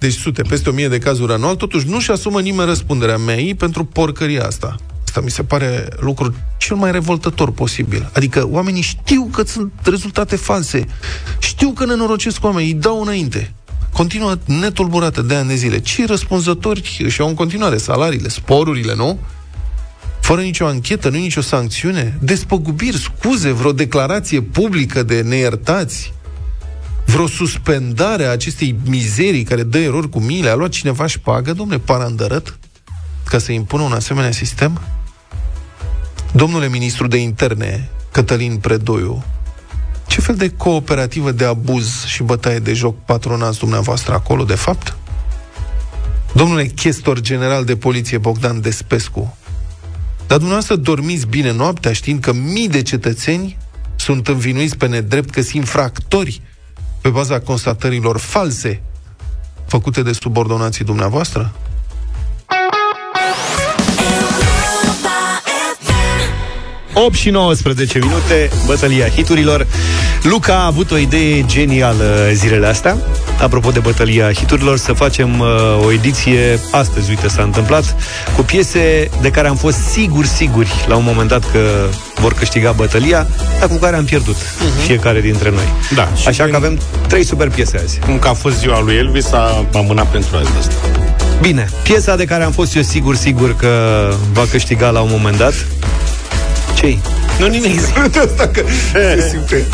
[0.00, 3.84] Deci sute, peste o mie de cazuri anual, totuși nu-și asumă nimeni răspunderea mea pentru
[3.84, 4.76] porcăria asta.
[5.04, 8.10] Asta mi se pare lucrul cel mai revoltător posibil.
[8.12, 10.86] Adică oamenii știu că sunt rezultate false,
[11.38, 13.52] știu că nenorocesc oamenii, îi dau înainte.
[13.92, 15.80] Continuă netulburată de ani de zile.
[15.80, 19.18] Cei răspunzători și au în continuare salariile, sporurile, nu?
[20.20, 26.12] Fără nicio anchetă, nu nicio sancțiune, despăgubiri, scuze, vreo declarație publică de neiertați,
[27.10, 31.52] vreo suspendare a acestei mizerii care dă erori cu mile, a luat cineva și șpagă,
[31.52, 32.58] domne, parandărăt,
[33.24, 34.80] ca să impună un asemenea sistem?
[36.32, 39.24] Domnule ministru de interne, Cătălin Predoiu,
[40.06, 44.96] ce fel de cooperativă de abuz și bătaie de joc patronați dumneavoastră acolo, de fapt?
[46.32, 49.36] Domnule chestor general de poliție Bogdan Despescu,
[50.26, 53.56] dar dumneavoastră dormiți bine noaptea știind că mii de cetățeni
[53.96, 56.42] sunt învinuiți pe nedrept că sunt infractori
[57.00, 58.82] pe baza constatărilor false
[59.66, 61.52] făcute de subordonații dumneavoastră?
[66.92, 69.66] 8 și 19 minute, bătălia hiturilor.
[70.22, 72.96] Luca a avut o idee genială zilele astea.
[73.40, 75.46] Apropo de bătălia hiturilor, să facem uh,
[75.84, 77.96] o ediție, astăzi, uite, s-a întâmplat,
[78.36, 82.72] cu piese de care am fost sigur, siguri, la un moment dat că vor câștiga
[82.72, 83.26] bătălia,
[83.58, 84.86] dar cu care am pierdut uh-huh.
[84.86, 85.68] fiecare dintre noi.
[85.94, 87.98] Da, și Așa prin- că avem trei super piese azi.
[87.98, 90.74] Cum că a fost ziua lui Elvis, a amânat pentru azi de asta.
[91.40, 93.68] Bine, piesa de care am fost eu sigur, sigur că
[94.32, 95.54] va câștiga la un moment dat.
[96.80, 96.96] Ce
[97.38, 97.80] Nu nimic.
[98.10, 98.62] De asta că
[98.92, 99.66] se simte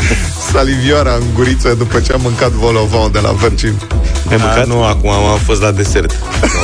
[0.51, 3.73] salivioara în guriță după ce am mâncat volovon de la Virgin.
[4.29, 4.67] Ai A, mâncat?
[4.67, 6.11] nu, acum am fost la desert.
[6.39, 6.61] Sau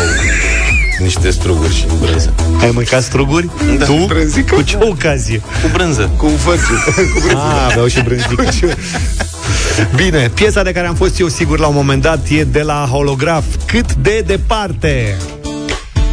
[0.99, 2.33] niște struguri și brânză.
[2.61, 3.49] Ai mâncat struguri?
[3.77, 3.85] Da.
[3.85, 4.05] Tu?
[4.07, 4.55] Brânzică?
[4.55, 5.39] Cu ce ocazie?
[5.61, 6.09] Cu brânză.
[6.17, 6.75] Cu Virgin.
[7.13, 7.37] Cu Virgin.
[7.37, 8.43] Ah, aveau și brânzică.
[9.95, 12.87] Bine, piesa de care am fost eu sigur la un moment dat e de la
[12.91, 13.43] Holograf.
[13.65, 15.17] Cât de departe?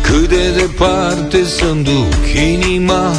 [0.03, 2.15] Cât de departe să-mi duc
[2.53, 3.13] inima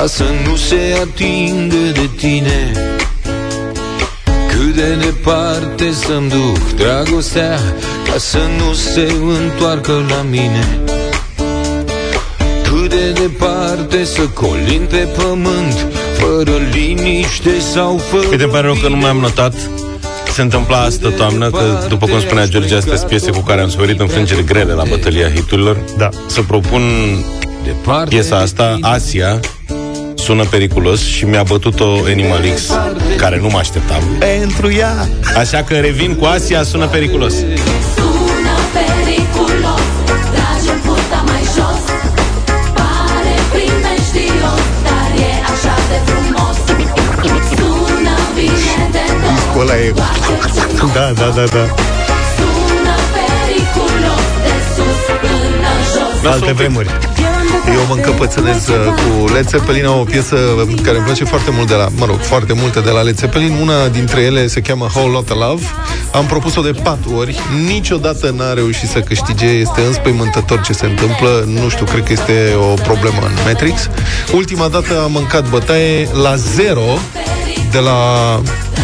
[0.00, 2.72] Ca să nu se atingă de tine
[4.48, 7.58] Cât de departe să-mi duc dragostea
[8.04, 10.80] Ca să nu se întoarcă la mine
[12.62, 15.86] Cât de departe să colin pe pământ
[16.18, 19.54] Fără liniște sau fără Uite, îmi pare rău că nu mi-am notat
[20.32, 23.68] se întâmpla asta toamnă, că, după cum spunea George, astea sunt piese cu care am
[23.68, 25.76] suferit înfrângeri grele la bătălia hiturilor.
[25.96, 26.08] Da.
[26.26, 26.82] Să propun
[27.64, 28.88] Departe piesa de asta, tine.
[28.88, 29.40] Asia,
[30.30, 32.60] sună periculos și mi-a bătut-o Animal X,
[33.16, 34.02] care nu mă așteptam.
[34.18, 35.08] Pentru ea.
[35.36, 37.34] Așa că revin cu Asia, sună periculos.
[37.96, 39.86] Sună periculos
[40.34, 41.82] Tragem fusta mai jos
[42.78, 46.56] Pare primejdios Dar e așa de frumos
[47.58, 49.94] Sună bine de tot Discul ăla e-
[50.96, 51.64] Da, da, da, da.
[52.36, 56.90] Sună periculos De sus până jos Alte vremuri.
[57.66, 60.36] Eu mă încăpățânez uh, cu Led Zeppelin, au o piesă
[60.82, 63.56] care îmi place foarte mult de la, mă rog, foarte multe de la Led Zeppelin.
[63.62, 65.64] Una dintre ele se cheamă Whole Lotta Love.
[66.12, 67.40] Am propus-o de patru ori.
[67.66, 69.46] Niciodată n-a reușit să câștige.
[69.46, 71.44] Este înspăimântător ce se întâmplă.
[71.46, 73.88] Nu știu, cred că este o problemă în Matrix.
[74.32, 76.98] Ultima dată am mâncat bătaie la zero
[77.70, 77.96] de la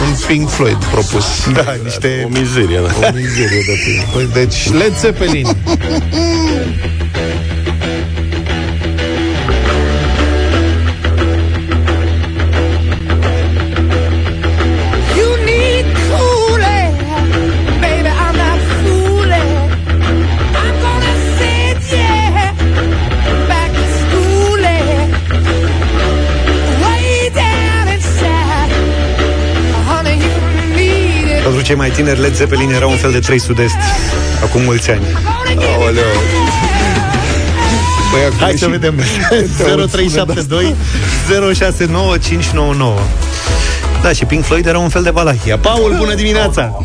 [0.07, 1.25] un Pink Floyd propus.
[1.53, 2.23] Da, niște...
[2.25, 3.09] O mizerie, da.
[3.09, 4.33] O mizerie de Pink Floyd.
[4.33, 5.47] Deci, Led Zeppelin.
[31.67, 33.75] cei mai tineri, Led Zeppelin era un fel de 3 sud-est.
[34.43, 35.03] Acum mulți ani.
[35.79, 36.05] Aoleu.
[38.13, 38.95] Păi, acum Hai și- să vedem.
[39.57, 40.75] Te aud 0372
[41.29, 42.99] 069599.
[44.07, 45.59] Da, și Pink Floyd era un fel de Valahia.
[45.59, 46.79] Paul, bună dimineața!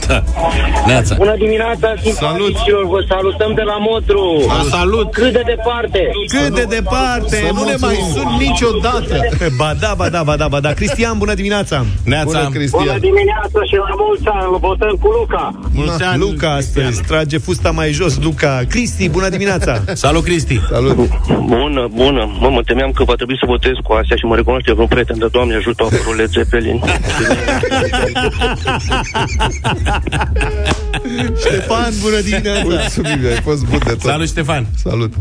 [0.87, 1.15] Neața.
[1.15, 4.21] Bună dimineața, simpaticilor, vă salutăm de la Motru.
[4.69, 5.11] Salut!
[5.11, 6.09] Cât de departe?
[6.27, 7.49] Cât de departe!
[7.53, 9.15] Nu ne mai sun niciodată!
[9.57, 10.71] Ba da, ba da, ba da, ba da.
[10.73, 11.85] Cristian, bună dimineața!
[12.05, 12.23] Neața.
[12.23, 12.99] Bună, Bună Cristian.
[12.99, 15.59] dimineața și la mulți ani, îl votăm cu Luca.
[15.73, 18.61] Mulți ani, Luca astăzi trage fusta mai jos, Luca.
[18.69, 19.83] Cristi, bună dimineața!
[20.05, 20.59] Salut, Cristi!
[20.71, 20.95] Salut.
[21.27, 22.21] Bună, bună.
[22.39, 25.17] Mă, mă temeam că va trebui să votez cu astea și mă recunoaște vreun prieten
[25.17, 26.79] de Doamne ajută apărul Led Zeppelin.
[31.39, 32.61] Ștefan, bună dimineața!
[32.63, 34.01] Mulțumim, ai fost bun de tot.
[34.01, 34.67] Salut, Ștefan!
[34.83, 35.13] Salut.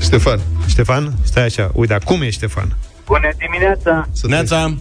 [0.00, 0.40] Ștefan.
[0.66, 1.70] Ștefan, stai așa.
[1.72, 2.76] Uite, cum e Ștefan?
[3.06, 4.74] Bună dimineața, Să Neața!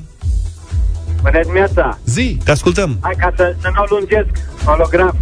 [1.22, 1.98] bună dimineața.
[2.06, 2.38] Zi.
[2.44, 2.98] Te ascultăm.
[3.02, 4.30] Hai ca să, să nu o lungesc,
[4.66, 5.14] holograf.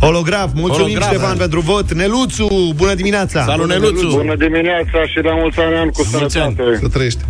[0.00, 1.40] Holograf, mulțumim Holograf, Ștefan da.
[1.40, 1.92] pentru vot.
[1.92, 3.44] Neluțu, bună dimineața!
[3.44, 4.08] Salut, Neluțu!
[4.16, 6.54] Bună dimineața și la mulți ani an cu Mulți ani.
[6.56, 6.78] sănătate.
[6.82, 7.20] Să trăiești.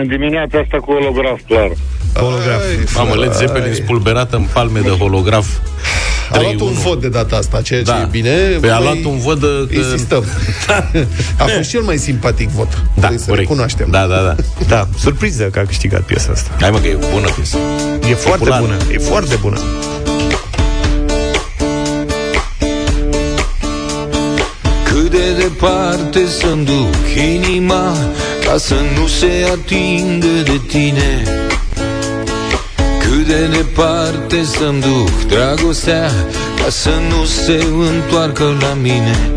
[0.00, 1.70] În dimineața asta cu holograf, clar.
[2.14, 2.62] Holograf.
[2.96, 5.46] Mamă, Led Zeppelin spulberată în palme de holograf.
[6.32, 6.58] A luat 3-1.
[6.60, 8.00] un vot de data asta, ceea ce Da.
[8.00, 8.30] e bine.
[8.60, 9.46] Păi a Voi luat un vot de...
[9.46, 10.24] că- Insistăm.
[11.38, 12.68] a fost și el mai simpatic vot.
[12.72, 13.48] Da, Trebuie să corect.
[13.48, 13.86] recunoaștem.
[13.90, 14.34] Da, da, da.
[14.68, 16.50] Da, surpriză că a câștigat piesa asta.
[16.60, 17.56] Hai mă că e bună piesă.
[18.10, 18.62] E foarte Populară.
[18.62, 19.58] bună, e foarte bună.
[25.20, 27.96] De departe să-mi duc inima
[28.44, 31.22] Ca să nu se atingă de tine.
[32.98, 36.10] Cât de departe să-mi duc dragostea
[36.56, 39.30] Ca să nu se întoarcă la mine.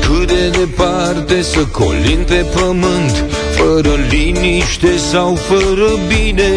[0.00, 6.50] Cât de departe să colin pe pământ Fără liniște sau fără bine.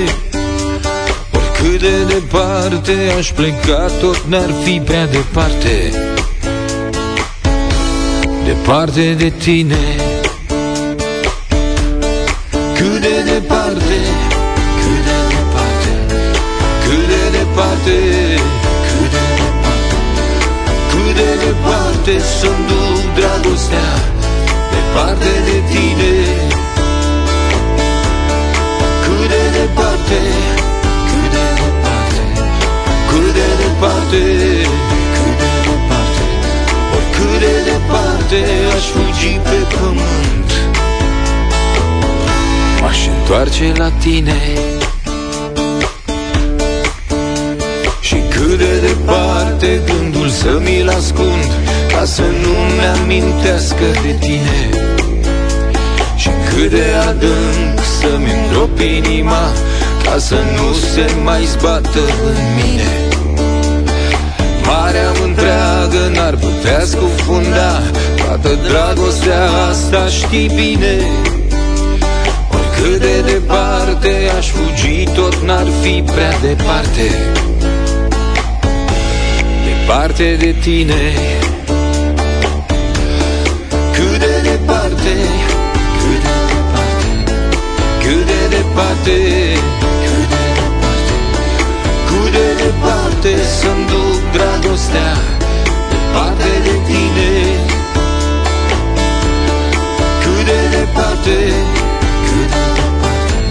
[1.32, 6.09] Oricât de departe aș pleca Tot n-ar fi prea departe
[8.50, 9.78] Departe de tine.
[12.78, 14.00] Cât de departe
[14.82, 15.92] Cât de departe
[16.86, 17.98] Cât de departe
[18.88, 19.98] Cât de departe
[20.92, 23.92] Cât de departe Să-mi duc dragostea
[24.74, 26.12] Departe de tine
[39.20, 40.52] aș fugi pe pământ.
[42.82, 44.42] M-aș întoarce la tine.
[48.02, 51.52] Și cât de departe gândul să mi-l ascund
[51.92, 54.70] Ca să nu-mi amintească de tine.
[56.16, 59.52] Și cât de adânc să-mi îngrop inima
[60.04, 63.09] Ca să nu se mai zbată în mine
[66.34, 67.82] întreagă n-ar putea scufunda
[68.16, 70.96] Toată dragostea asta știi bine.
[72.54, 77.08] Oricât de departe aș fugi Tot n-ar fi prea departe.
[79.66, 81.14] Departe de tine.
[83.94, 85.14] Cât de departe
[86.02, 87.54] Cât de departe
[88.02, 89.18] Cât de departe
[90.04, 91.18] Cât de departe.
[92.08, 95.39] Cât de departe să-mi duc dragostea
[96.10, 97.32] Departe de tine.
[100.24, 101.38] Cât de departe
[102.26, 103.46] Cât de departe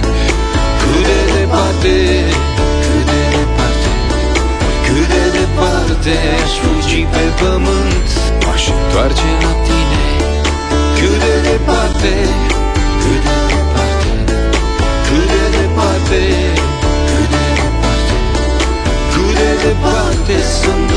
[0.82, 1.96] Cât de departe
[2.84, 3.90] Cât de departe
[4.86, 8.08] Cât de departe Aș fugi pe pământ.
[8.44, 10.04] M-aș întoarce la tine.
[10.98, 12.12] Cât de departe
[13.02, 14.10] Cât de departe
[15.06, 16.20] Cât de departe
[17.10, 18.16] Cât de departe
[19.12, 20.87] cât de departe să-mi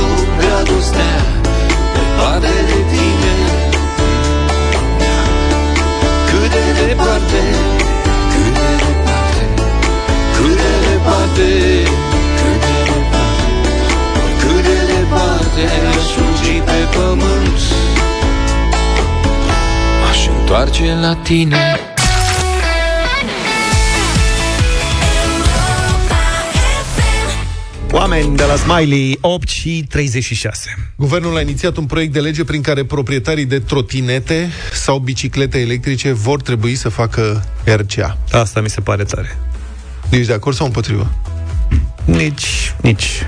[20.71, 21.57] întoarce la tine
[27.93, 30.91] Oameni de la Smiley, 8 și 36.
[30.95, 36.11] Guvernul a inițiat un proiect de lege prin care proprietarii de trotinete sau biciclete electrice
[36.11, 38.17] vor trebui să facă RCA.
[38.31, 39.37] Asta mi se pare tare.
[40.09, 41.11] Ești de acord sau împotrivă?
[42.05, 43.25] Nici, nici.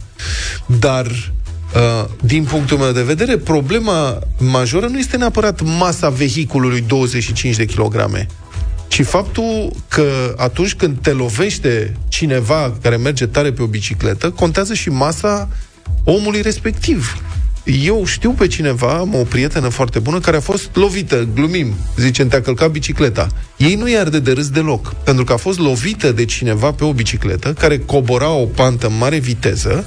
[0.66, 1.34] Dar
[1.76, 7.66] Uh, din punctul meu de vedere, problema majoră nu este neapărat masa vehiculului 25 de
[7.66, 8.28] kilograme,
[8.88, 14.74] ci faptul că atunci când te lovește cineva care merge tare pe o bicicletă, contează
[14.74, 15.50] și masa
[16.04, 17.22] omului respectiv.
[17.66, 22.28] Eu știu pe cineva, am o prietenă foarte bună, care a fost lovită, glumim, zicem,
[22.28, 23.28] te-a călcat bicicleta.
[23.58, 26.84] Ei nu i-ar de de râs deloc, pentru că a fost lovită de cineva pe
[26.84, 29.86] o bicicletă care cobora o pantă în mare viteză,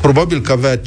[0.00, 0.82] probabil că avea 50-60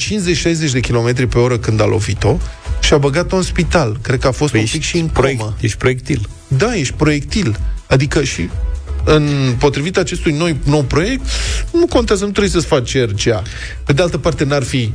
[0.71, 2.37] de km pe oră când a lovit-o
[2.81, 3.97] și a băgat-o în spital.
[4.01, 5.55] Cred că a fost păi un pic și în proiect, comă.
[5.59, 6.29] ești proiectil.
[6.47, 7.59] Da, ești proiectil.
[7.87, 8.49] Adică și
[9.03, 11.25] în potrivit acestui noi, nou proiect,
[11.71, 13.43] nu contează, nu trebuie să-ți faci RCA.
[13.83, 14.91] Pe de altă parte, n-ar fi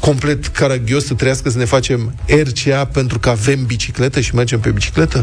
[0.00, 4.70] complet caragios să trăiască să ne facem RCA pentru că avem bicicletă și mergem pe
[4.70, 5.20] bicicletă?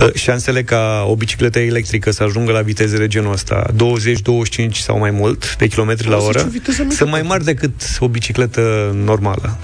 [0.00, 4.76] Uh, Șansele ca o bicicletă electrică să ajungă la viteze de genul ăsta, 20, 25
[4.76, 7.44] sau mai mult pe kilometri la O, zice, oră, o viteză mică, sunt mai mari
[7.44, 9.58] decât o bicicletă normală.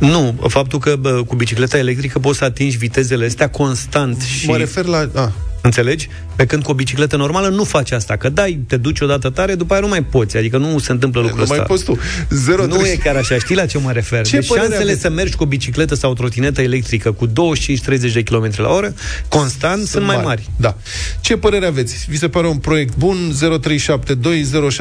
[0.00, 4.46] Nu, faptul că bă, cu bicicleta electrică poți să atingi vitezele astea constant și...
[4.46, 5.08] Mă refer la...
[5.14, 5.32] A,
[5.62, 6.08] Înțelegi?
[6.36, 8.16] Pe când cu o bicicletă normală nu faci asta.
[8.16, 10.36] Că dai, te duci odată tare, după aia nu mai poți.
[10.36, 11.68] Adică nu se întâmplă lucrul nu mai ăsta.
[11.72, 11.98] poți tu.
[12.30, 14.26] 0, Nu e chiar așa, știi la ce mă refer?
[14.26, 15.00] Ce deci părere șansele aveți?
[15.02, 17.30] să mergi cu o bicicletă sau o trotinetă electrică cu 25-30
[18.12, 18.94] de km la oră,
[19.28, 20.48] constant, sunt, mai mari.
[20.56, 20.76] Da.
[21.20, 22.06] Ce părere aveți?
[22.08, 23.16] Vi se pare un proiect bun?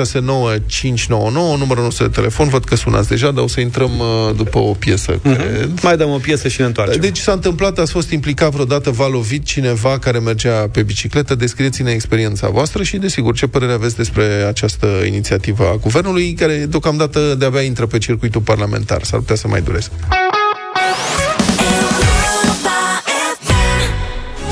[0.09, 2.47] 0372069599, numărul nostru de telefon.
[2.49, 5.36] Văd că sunați deja, dar o să intrăm uh, după o piesă, Mhm.
[5.36, 5.69] cred.
[5.82, 7.01] Mai dăm o piesă și ne întoarcem.
[7.01, 11.91] Deci s-a întâmplat, ați fost implicat vreodată, v-a lovit cineva care mergea pe bicicletă, descrieți-ne
[11.91, 17.61] experiența voastră și, desigur, ce părere aveți despre această inițiativă a Guvernului, care deocamdată de-abia
[17.61, 19.89] intră pe circuitul parlamentar, s-ar putea să mai dureze.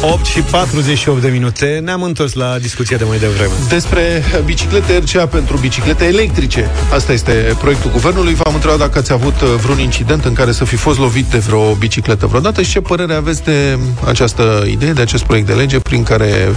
[0.01, 1.81] 8 și 48 de minute.
[1.83, 3.51] Ne-am întors la discuția de mai devreme.
[3.69, 6.69] Despre biciclete RCA pentru biciclete electrice.
[6.93, 8.33] Asta este proiectul guvernului.
[8.33, 11.37] V-am întrebat dacă ați avut uh, vreun incident în care să fi fost lovit de
[11.37, 15.79] vreo bicicletă vreodată și ce părere aveți de această idee, de acest proiect de lege
[15.79, 16.55] prin care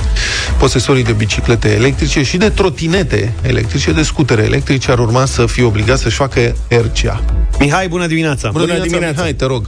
[0.59, 5.64] posesorii de biciclete electrice și de trotinete electrice, de scutere electrice ar urma să fie
[5.64, 7.24] obligați să-și facă RCA.
[7.59, 8.51] Mihai, bună dimineața!
[8.51, 9.66] Bună, dimineața, Mihai, te rog.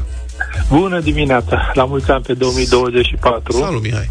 [0.69, 1.71] Bună dimineața!
[1.75, 3.53] La mulți ani pe 2024.
[3.53, 4.11] Salut, Mihai.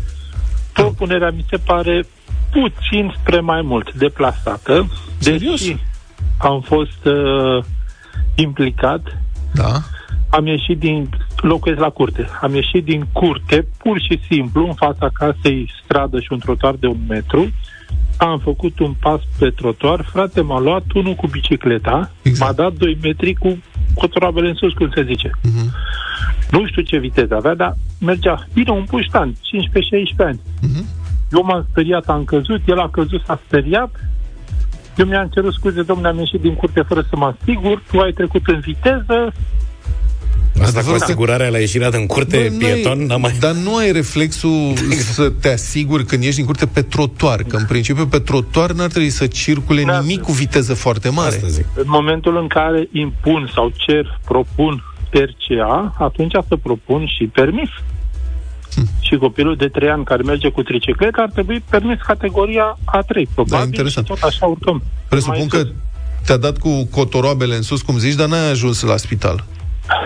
[0.74, 2.04] Propunerea mi se pare
[2.52, 4.88] puțin spre mai mult deplasată.
[5.18, 5.60] Serios?
[5.66, 5.78] Deși
[6.38, 7.64] am fost uh,
[8.36, 9.18] implicat,
[9.54, 9.72] Da.
[10.30, 11.10] am ieșit din...
[11.42, 12.28] locuiesc la curte.
[12.42, 16.88] Am ieșit din curte, pur și simplu, în fața casei stradă și un trotuar de
[16.88, 17.50] un metru.
[18.18, 22.58] Am făcut un pas pe trotuar, frate m-a luat unul cu bicicleta, Exact.
[22.58, 23.58] m-a dat 2 metri cu
[23.96, 25.32] cotroabele în sus, cum se zice.
[25.44, 25.74] Mhm.
[26.52, 28.48] Nu știu ce viteză avea, dar mergea.
[28.54, 29.36] Bine, un puștan, 15-16
[30.18, 30.40] ani.
[30.62, 30.86] Mhm.
[31.34, 33.92] Eu m-am speriat, am căzut, el a căzut, s-a speriat.
[34.98, 38.12] Eu mi-am cerut scuze, domnule, am ieșit din curte fără să mă asigur, tu ai
[38.12, 39.34] trecut în viteză,
[40.62, 43.36] Asta cu Adevărul că- asigurarea la ieșirea din curte, Bă, n-ai- pieton, n-am mai...
[43.40, 44.74] Dar nu ai reflexul
[45.14, 48.90] să te asiguri când ești din curte pe trotuar, că în principiu pe trotuar n-ar
[48.90, 50.00] trebui să circule Da.
[50.00, 51.36] nimic cu viteză foarte mare.
[51.36, 51.66] Asta zic.
[51.76, 54.84] în momentul în care impun sau cer, propun
[55.20, 57.70] RCA, atunci să propun și permis.
[58.76, 58.90] Hm.
[59.02, 63.58] Și copilul de 3 ani care merge cu tricicletă ar trebui permis categoria A3, probabil,
[63.58, 64.06] Da, interesant.
[64.06, 64.84] și tot așa urcăm.
[65.10, 65.68] Presupun Mai că sus.
[66.26, 69.44] te-a dat cu cotoroabele în sus, cum zici, dar n-ai ajuns la spital.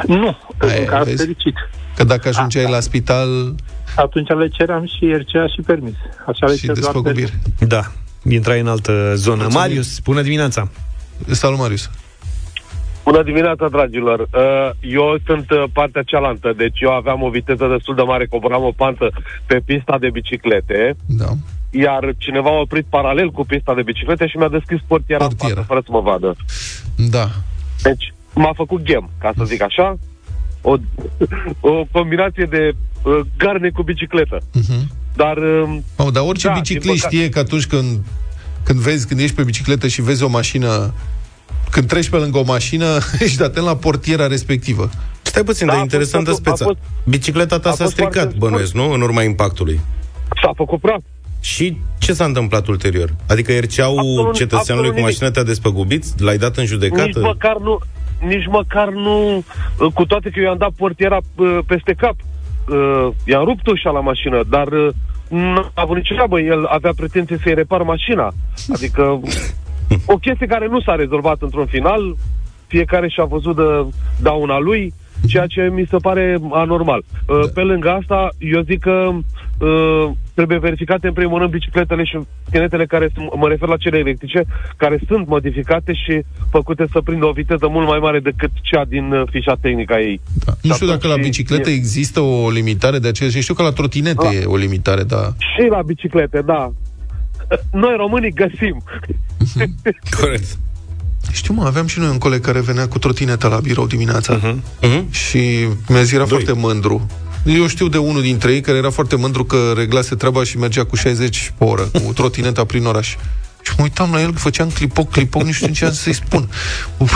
[0.08, 1.18] Nu, Aia, în caz vezi?
[1.18, 1.56] fericit.
[1.96, 3.56] Că dacă ajungeai la spital
[3.96, 5.94] Atunci le ceream și RCA și permis.
[6.28, 7.32] Așa le și cer doar despăgubiri.
[7.32, 7.68] permis.
[7.68, 7.82] Da,
[8.32, 9.36] intrai în altă zonă.
[9.42, 9.60] Mulțumim.
[9.60, 10.70] Marius, bună dimineața!
[11.32, 11.90] Salut, Marius.
[13.06, 14.20] Bună dimineața, dragilor!
[14.20, 18.64] Uh, Eu sunt uh, partea cealaltă, deci eu aveam o viteză destul de mare, coboram
[18.64, 19.10] o pantă
[19.46, 21.30] pe pista de biciclete, Da.
[21.70, 25.64] iar cineva a oprit paralel cu pista de biciclete și mi-a deschis portiera, în față,
[25.68, 26.36] fără să mă vadă.
[26.96, 27.28] Da.
[27.84, 29.98] Deci m-a făcut ghem, ca să zic așa,
[30.62, 30.74] o,
[31.60, 32.72] o combinație de
[33.04, 34.38] uh, garne cu bicicletă.
[34.54, 34.92] Mhm.
[35.16, 35.38] Dar...
[35.38, 38.00] Uh, Oh, dar orice da, da, din biciclist păcate- știe că atunci când,
[38.64, 40.94] când vezi, când ești pe bicicletă și vezi o mașină,
[41.72, 44.90] când treci pe lângă o mașină, ești atent la portiera respectivă.
[45.22, 46.66] Stai puțin, Da, dar a interesantă fost- a speța.
[46.66, 48.92] fost- Bicicleta ta a s-a fost stricat, foarte bănuiesc, nu?
[48.92, 49.80] În urma impactului.
[50.42, 51.00] S-a făcut praf.
[51.40, 53.10] Și ce s-a întâmplat ulterior?
[53.28, 56.20] Adică RCA-ul Absolut- cetățeanului absolut cu mașina te-a despăgubit?
[56.22, 57.04] L-ai dat în judecată?
[57.06, 57.80] Nici măcar nu,
[58.28, 62.16] nici măcar nu, uh, cu toate că eu i-am dat portiera uh, peste cap,
[62.70, 64.88] uh, i-am rupt ușa la mașină, dar uh,
[65.30, 68.34] nu a avut nicio treabă, el avea pretenție să-i repar mașina.
[68.74, 69.20] Adică
[70.14, 72.16] o chestie care nu s-a rezolvat într-un final,
[72.68, 73.86] fiecare și-a văzut de
[74.22, 74.94] dauna lui,
[75.28, 77.04] ceea ce mi se pare anormal.
[77.28, 79.10] Uh, Pe lângă asta, eu zic că
[79.60, 82.20] uh, trebuie verificate în primul rând bicicletele și
[82.50, 84.44] tinetele care sunt, mă refer la cele electrice,
[84.78, 89.12] care sunt modificate și făcute să prindă o viteză mult mai mare decât cea din
[89.12, 90.20] uh, fișa tehnică a ei.
[90.46, 90.52] Da.
[90.62, 93.40] Nu știu atunci dacă la e- biciclete e- există o limitare de aceeași.
[93.42, 94.34] Știu că la trotinete Ah.
[94.36, 95.22] e o limitare, da.
[95.38, 96.72] Și la biciclete, da.
[97.72, 98.84] Noi românii găsim.
[100.20, 100.58] Corect.
[101.32, 104.64] Știu, mă, aveam și noi un coleg care venea cu trotineta la birou dimineața Mhm.
[104.82, 105.10] uh-huh.
[105.12, 107.08] și mi-a zis, era foarte mândru.
[107.46, 110.84] Eu știu de unul dintre ei care era foarte mândru că reglase treaba și mergea
[110.86, 113.16] cu 60 pe oră, cu trotineta prin oraș.
[113.66, 116.50] Și mă uitam la el, că făceam clipoc, clipoc, nu știu ce să-i spun.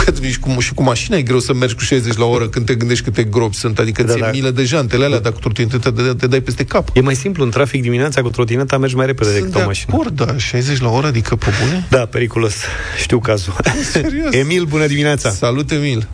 [0.04, 2.66] Că nici cu, și cu mașina e greu să mergi cu 60 la oră când
[2.66, 4.30] te gândești câte gropi sunt, adică da, ți-e da.
[4.30, 6.88] milă de jantele alea, dacă cu trotineta te, te dai peste cap.
[6.92, 9.66] E mai simplu în trafic dimineața cu trotineta mergi mai repede Sunt decât de o
[9.66, 9.94] mașină.
[9.94, 11.86] acord, da, 60 la oră, adică pe bune?
[11.90, 12.54] Da, periculos.
[12.98, 13.52] Știu cazul.
[13.82, 14.34] Serios.
[14.42, 15.30] Emil, bună dimineața!
[15.30, 16.08] Salut, Emil!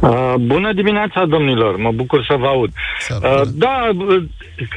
[0.00, 1.76] Uh, bună dimineața, domnilor!
[1.76, 2.70] Mă bucur să vă aud.
[3.10, 4.24] Uh, da, uh,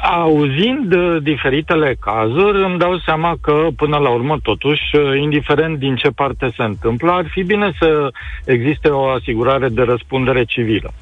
[0.01, 5.95] auzind uh, diferitele cazuri, îmi dau seama că, până la urmă, totuși, uh, indiferent din
[5.95, 8.11] ce parte se întâmplă, ar fi bine să
[8.45, 10.93] existe o asigurare de răspundere civilă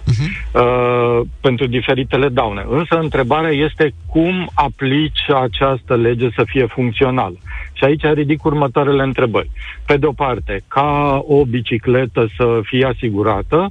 [0.53, 2.65] uh, pentru diferitele daune.
[2.69, 7.35] Însă, întrebarea este cum aplici această lege să fie funcțională.
[7.73, 9.49] Și aici ridic următoarele întrebări.
[9.85, 13.67] Pe de o parte, ca o bicicletă să fie asigurată, bă,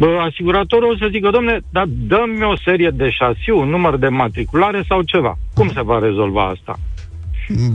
[0.00, 4.84] asiguratorul o să zică, domne, dar dă-mi o serie de șasiu, un număr de matriculare
[4.88, 5.38] sau ceva.
[5.54, 6.78] Cum se va rezolva asta?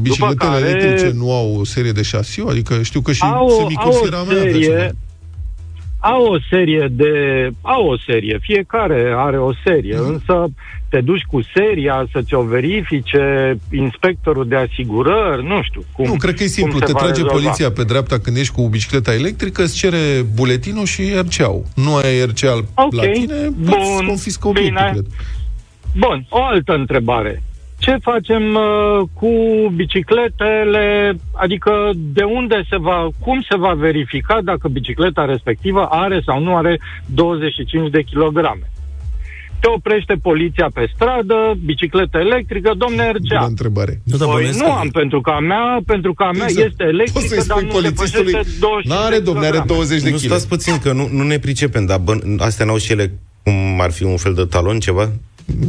[0.01, 2.47] Bicicletele care- electrice nu au o serie de șasiu?
[2.47, 4.63] Adică știu că și au, au semicursiera o mea avea ceva.
[4.63, 4.91] serie,
[5.99, 7.11] au o serie de...
[7.61, 10.07] Au o serie, fiecare are o serie, Mhm.
[10.07, 10.45] însă
[10.89, 16.33] te duci cu seria să ți-o verifice inspectorul de asigurări, nu știu cum Nu, cred
[16.35, 16.79] că e cum simplu.
[16.79, 17.33] se Te va trage rezolva.
[17.33, 21.63] poliția pe dreapta când ești cu bicicleta electrică, îți cere buletinul și RCA-ul.
[21.75, 24.89] Nu ai RCA Ok, la tine, bun, îți confiscă obiectul, bine.
[24.91, 25.05] cred.
[25.97, 27.43] Bun, o altă întrebare.
[27.79, 29.29] Ce facem uh, cu
[29.75, 36.39] bicicletele, adică de unde se va, cum se va verifica dacă bicicleta respectivă are sau
[36.43, 38.71] nu are 25 de kilograme?
[39.59, 43.37] Te oprește poliția pe stradă, bicicletă electrică, domne RCA.
[43.37, 44.01] Bună întrebare.
[44.03, 46.45] Nu, dar Păi bănuiesc nu că- am, pentru că a mea, pentru că a mea
[46.49, 46.67] Exact.
[46.67, 49.49] este Poți electrică, să-i dar spui nu se polițistului, pășește 25 "N-are, de domne, are
[49.57, 50.21] kilograme." 20 de Nu kg.
[50.23, 53.11] stați puțin, că nu, nu ne pricepem, dar bă, astea n-au și ele
[53.43, 55.11] cum ar fi un fel de talon, ceva?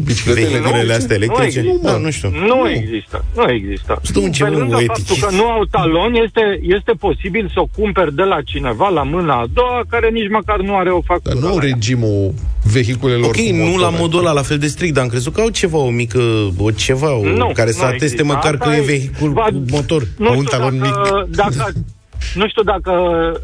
[0.05, 0.93] Bicicletele Vehiculele electrice?
[0.93, 1.61] astea electrice?
[1.61, 1.87] Nu există.
[1.91, 2.31] da, nu știu.
[2.31, 3.24] Nu, există.
[3.37, 3.99] Nu există.
[4.03, 5.26] Stă un Pe ceva lângă o faptul etichetă.
[5.26, 9.35] că nu au talon, este, este posibil să o cumperi de la cineva la mâna
[9.41, 11.35] a doua, care nici măcar nu are o factură.
[11.35, 11.70] Dar nu au la ea.
[11.72, 12.35] regimul
[12.72, 14.01] vehiculelor Ok, cu nu motor, la adică.
[14.03, 16.20] modul ăla la fel de strict, dar am crezut că au ceva, o mică,
[16.59, 18.24] o ceva, o, Nu, care să nu ateste există.
[18.24, 20.83] măcar Asta că e e- vehicul va- cu motor, Nu un știu talon mic.
[20.83, 21.72] dacă, dacă,
[22.35, 22.93] nu știu dacă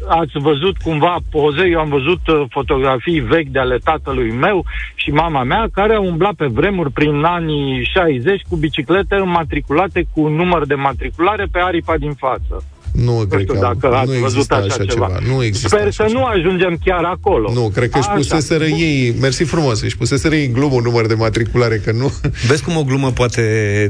[0.07, 4.65] ați văzut cumva poze, eu am văzut uh, fotografii vechi de ale tatălui meu
[4.95, 10.21] și mama mea, care au umblat pe vremuri prin anii 60 cu biciclete înmatriculate cu
[10.21, 12.63] un număr de matriculare pe aripa din față.
[13.03, 15.07] Nu, Nu cred știu că dacă nu ați văzut există așa, așa ceva.
[15.17, 15.19] ceva.
[15.33, 17.51] Nu există Sper așa să nu ajungem chiar acolo.
[17.53, 18.17] Nu, cred că își Așa.
[18.17, 22.13] puseseră ei, mersi frumos, își puseseră ei în glumă un număr de matriculare, că nu...
[22.47, 23.41] Vezi cum o glumă poate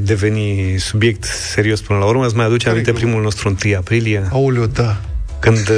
[0.06, 2.26] deveni subiect serios până la urmă?
[2.26, 4.28] Îți mai aduce aminte primul nostru 1 aprilie?
[4.32, 5.02] Aoleu, da.
[5.40, 5.76] Când uh,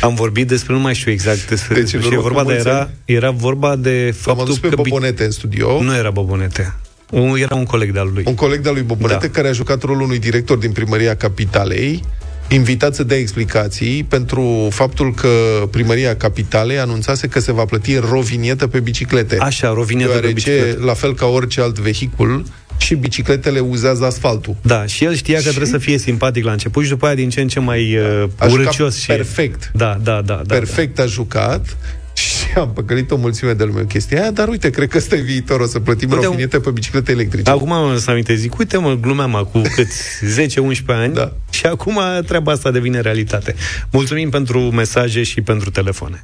[0.00, 2.34] am vorbit despre, nu mai știu exact despre, Deci, despre în ce e urmă cu
[2.34, 4.74] vorba, dar mulți era, ani- era vorba de Am faptul adus pe că...
[4.76, 5.82] bi- Bobonete în studio.
[5.82, 6.74] Nu era Bobonete.
[7.14, 8.24] Un, era un coleg de-al lui.
[8.26, 9.32] Un coleg de-al lui Bobonete Da.
[9.32, 12.02] care a jucat rolul unui director din primăria Capitalei
[12.48, 15.28] invitat să dea explicații pentru faptul că
[15.70, 19.36] primăria capitalei anunțase că se va plăti rovinietă pe biciclete.
[19.40, 20.84] Așa, rovinietă pe deoarece, biciclete.
[20.84, 22.44] la fel ca orice alt vehicul,
[22.76, 24.56] și bicicletele uzează asfaltul.
[24.62, 27.28] Da, și el știa că trebuie să fie simpatic la început și după aia din
[27.28, 28.98] ce în ce mai uh, A jucat urâcios.
[28.98, 29.06] Și...
[29.06, 29.70] perfect.
[29.74, 30.42] Da, da, da.
[30.46, 31.76] da Perfect a jucat
[32.14, 35.16] și am păcălit o mulțime de lume în chestia aia, dar uite, cred că ăsta
[35.16, 37.50] e viitor, o să plătim Uite, rovinete pe biciclete electrice.
[37.50, 40.24] Acum am să aminte, zic, uite mă, glumeam acum câți
[40.60, 41.32] 10-11 ani da.
[41.50, 43.54] și acum treaba asta devine realitate.
[43.92, 46.22] Mulțumim pentru mesaje și pentru telefoane.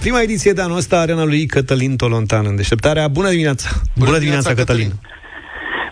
[0.00, 3.08] Prima ediție de anul ăsta, arena lui Cătălin Tolontan în deșteptarea.
[3.08, 3.68] Bună dimineața!
[3.94, 4.92] Bună, Bună dimineața, Cătălin!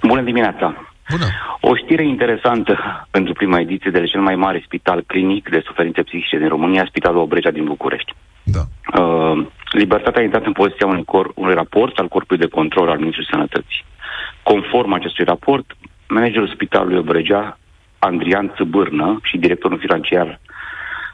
[0.02, 0.95] Bună dimineața!
[1.10, 1.26] Bună!
[1.60, 6.02] O știre interesantă pentru prima ediție de la cel mai mare spital clinic de suferințe
[6.02, 8.14] psihice din România, Spitalul Obregea din București.
[8.42, 8.60] Da.
[9.02, 12.98] Uh, Libertatea a intrat în poziția unui, cor, unui raport al Corpului de Control al
[12.98, 13.84] Ministrului Sănătății.
[14.42, 15.76] Conform acestui raport,
[16.08, 17.58] managerul Spitalului Obregea,
[17.98, 20.40] Andrian Țăbârnă și directorul financiar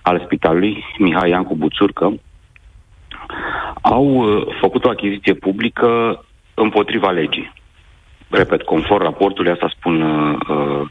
[0.03, 2.15] al spitalului, Mihai Iancu Buțurcă,
[3.81, 6.25] au uh, făcut o achiziție publică
[6.55, 7.53] împotriva legii.
[8.33, 10.89] Repet, conform raportului, asta spun uh, uh,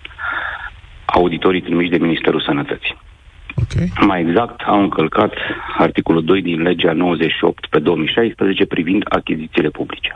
[1.06, 2.98] auditorii trimiși de Ministerul Sănătății.
[3.56, 3.92] Okay.
[4.08, 5.34] Mai exact, au încălcat
[5.78, 10.12] articolul 2 din legea 98 pe 2016 privind achizițiile publice.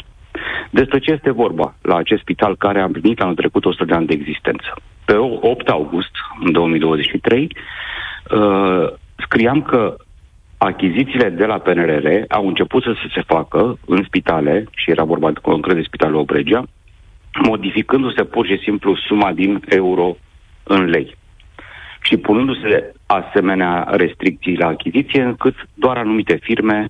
[0.70, 4.08] Despre ce este vorba la acest spital care a împlinit anul trecut 100 de ani
[4.08, 4.74] de existență?
[5.06, 6.12] Pe 8 august,
[6.44, 7.56] în 2023,
[8.32, 9.96] uh, scriam că
[10.58, 15.40] achizițiile de la PNRR au început să se facă în spitale, și era vorba de
[15.42, 16.66] concret de Spitalul Obregea,
[17.44, 20.18] modificându-se pur și simplu suma din euro
[20.64, 21.16] în lei
[22.02, 26.88] și punându-se asemenea restricții la achiziție încât doar anumite firme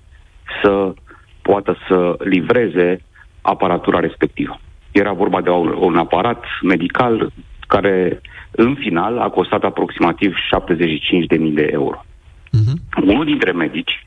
[0.62, 0.94] să
[1.42, 3.02] poată să livreze
[3.40, 4.60] aparatura respectivă.
[4.90, 7.32] Era vorba de un, un aparat medical
[7.66, 8.20] care
[8.50, 12.04] în final a costat aproximativ 75.000 de euro.
[12.04, 13.02] Uh-huh.
[13.02, 14.02] Unul dintre medici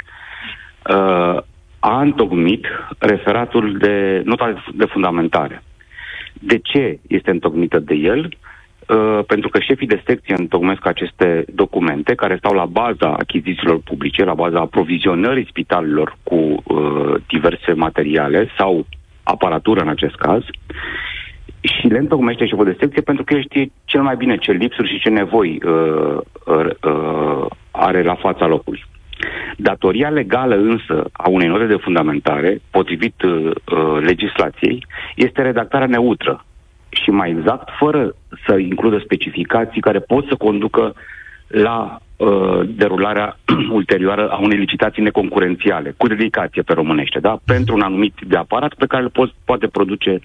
[0.89, 1.37] uh,
[1.79, 2.65] a întocmit
[2.97, 5.63] referatul de nota de fundamentare.
[6.39, 8.29] De ce este întocmită de el?
[8.87, 14.23] Uh, pentru că șefii de secție întocmesc aceste documente care stau la baza achizițiilor publice,
[14.23, 18.85] la baza aprovizionării spitalelor cu uh, diverse materiale sau
[19.23, 20.43] aparatură în acest caz
[21.61, 24.89] și le întocmește șeful de secție pentru că el știe cel mai bine ce lipsuri
[24.89, 28.85] și ce nevoi uh, uh, uh, are la fața locului.
[29.57, 36.45] Datoria legală însă a unei note de fundamentare, potrivit uh, uh, legislației, este redactarea neutră
[36.89, 38.15] și mai exact fără
[38.47, 40.93] să includă specificații care pot să conducă
[41.47, 43.37] la uh, derularea
[43.79, 47.39] ulterioară a unei licitații neconcurențiale, cu dedicație pe românește, da?
[47.45, 50.19] pentru un anumit tip de aparat pe care îl po- poate produce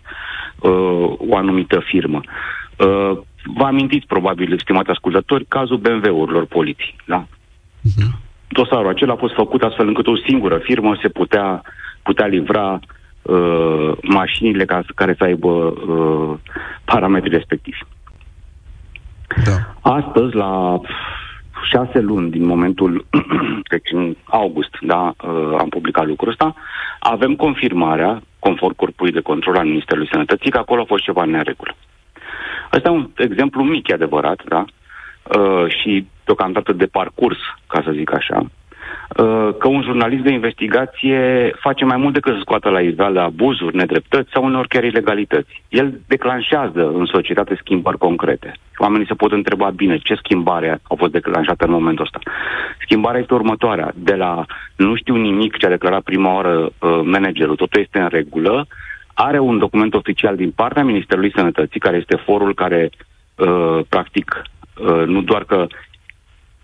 [0.61, 2.21] uh, o anumită firmă.
[2.79, 3.19] Uh,
[3.57, 7.27] vă amintiți probabil, stimați ascultători, cazul BMW-urilor poliții, da?
[7.27, 8.24] Uh-huh.
[8.49, 11.63] Dosarul acela a fost făcut astfel încât o singură firmă se putea,
[12.03, 12.81] putea livra
[13.23, 16.39] uh, mașinile ca, care să aibă uh,
[16.85, 17.79] parametrii respectivi.
[19.45, 19.91] Da.
[19.97, 20.81] Astăzi, la
[21.71, 23.07] șase luni din momentul,
[23.73, 26.55] deci în august, da, uh, am publicat lucrul ăsta,
[26.99, 31.31] avem confirmarea, conform Corpului de Control al Ministerului Sănătății, că acolo a fost ceva în
[31.31, 31.77] neregulă.
[32.71, 34.65] Asta e un exemplu mic, e adevărat, da?
[35.25, 41.53] Uh, și deocamdată de parcurs, ca să zic așa, uh, că un jurnalist de investigație
[41.61, 45.63] face mai mult decât să scoată la iveală abuzuri, nedreptăți sau uneori chiar ilegalități.
[45.69, 48.53] El declanșează în societate schimbări concrete.
[48.57, 52.19] Și oamenii se pot întreba bine ce schimbare a fost declanșată în momentul ăsta.
[52.81, 53.93] Schimbarea este următoarea.
[53.95, 54.45] De la
[54.77, 58.67] nu știu nimic ce a declarat prima oară uh, managerul, totul este în regulă,
[59.15, 62.91] are un document oficial din partea Ministerului Sănătății, care este forul care,
[63.37, 64.54] uh, practic, uh,
[65.07, 65.67] nu doar că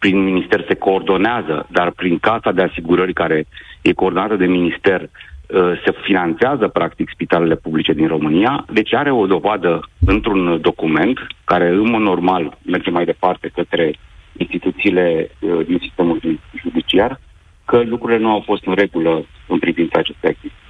[0.00, 3.46] prin minister se coordonează, dar prin Casa de Asigurări, care
[3.82, 8.64] e coordonată de minister, uh, se finanțează, practic, spitalele publice din România.
[8.72, 13.94] Deci are o dovadă într-un document care, în mod normal, merge mai departe către
[14.36, 17.20] instituțiile uh, din sistemul ju- judiciar,
[17.64, 20.68] că lucrurile nu au fost în regulă în privința acestei activități.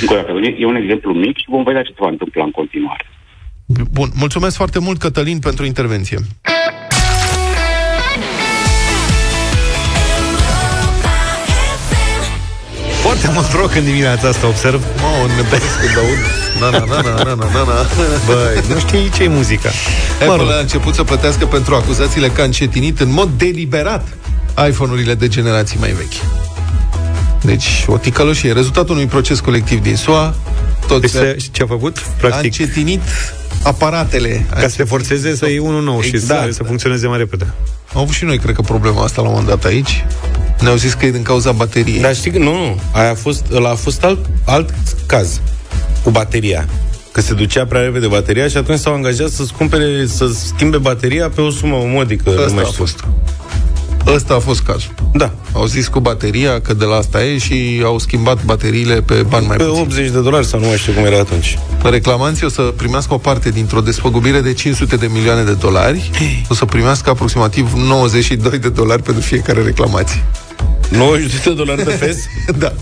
[0.00, 2.50] Încă o dată, e un exemplu mic și vom vedea ce se va întâmpla în
[2.50, 3.06] continuare.
[3.90, 6.18] Bun, mulțumesc foarte mult, Cătălin, pentru intervenție.
[13.02, 14.84] Foarte mult rock în dimineața asta, observ.
[14.96, 16.18] Mă, nebunesc când aud.
[16.60, 17.86] Na, na, na, na, na, na, na, na.
[18.26, 19.68] Băi, nu știi ce-i muzica.
[20.12, 20.50] Apple mă rog.
[20.50, 24.08] a început să plătească pentru acuzațiile că a încetinit în mod deliberat
[24.68, 26.24] iPhone-urile de generații mai vechi.
[27.42, 28.52] Deci, o ticăloșie.
[28.52, 30.34] Rezultatul unui proces colectiv din SUA
[30.86, 31.98] Tot deci se, ce a făcut?
[31.98, 33.00] Practic, a încetinit
[33.62, 34.46] aparatele.
[34.54, 37.52] ca să te forțeze să iei unul nou și Exact, să, să funcționeze mai repede.
[37.94, 40.04] Am avut și noi, cred că, problema asta la un moment dat aici.
[40.60, 42.00] Ne-au zis că e din cauza bateriei.
[42.00, 42.80] Dar știi că nu, nu.
[42.92, 44.70] Aia a fost, ăla a fost alt, alt
[45.06, 45.40] caz
[46.02, 46.68] cu bateria.
[47.12, 51.28] Că se ducea prea repede bateria și atunci s-au angajat să-ți cumpere, să schimbe bateria
[51.28, 52.30] pe o sumă modică.
[52.30, 52.84] nu Ăsta mai a știu.
[52.84, 53.04] fost.
[54.06, 54.90] Ăsta a fost cazul.
[55.12, 55.32] Da.
[55.52, 59.46] Au zis cu bateria că de la asta e și au schimbat bateriile pe bani
[59.46, 59.80] mai Pe puțin.
[59.82, 61.58] 80 de dolari sau nu mai știu cum era atunci.
[61.82, 66.10] Reclamanții o să primească o parte dintr-o despăgubire de 500 de milioane de dolari.
[66.48, 70.24] O să primească aproximativ 92 de dolari pentru fiecare reclamație.
[70.88, 72.16] 90 de dolari de fes?
[72.58, 72.72] da.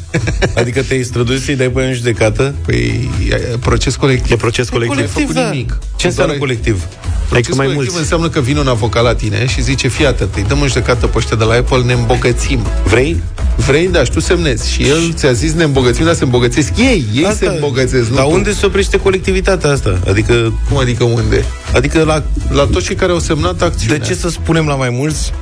[0.57, 2.55] Adică te-ai străduit să-i dai pe în judecată?
[2.66, 4.33] Păi, e proces colectiv.
[4.33, 4.97] E proces colectiv.
[4.99, 5.51] Nu ai făcut da.
[5.51, 5.79] nimic.
[5.97, 6.83] Ce înseamnă Doar ai- colectiv?
[7.29, 7.99] Proces mai colectiv mulți.
[7.99, 11.07] înseamnă că vine un avocat la tine și zice, fii atât, îi dăm în judecată
[11.07, 12.61] pe ăștia de la Apple, ne îmbogățim.
[12.85, 13.22] Vrei?
[13.66, 14.72] Vrei, da, și tu semnezi.
[14.72, 17.05] Și el ți-a zis ne îmbogățim, dar se îmbogățesc ei.
[17.14, 18.31] Ei Asta- se îmbogățesc, nu Dar tu.
[18.31, 19.99] unde se oprește colectivitatea asta?
[20.09, 21.45] Adică, Cum adică unde?
[21.74, 22.22] adică la...
[22.51, 23.99] La toți cei care au semnat acțiunea.
[23.99, 25.33] De ce să spunem la mai mulți?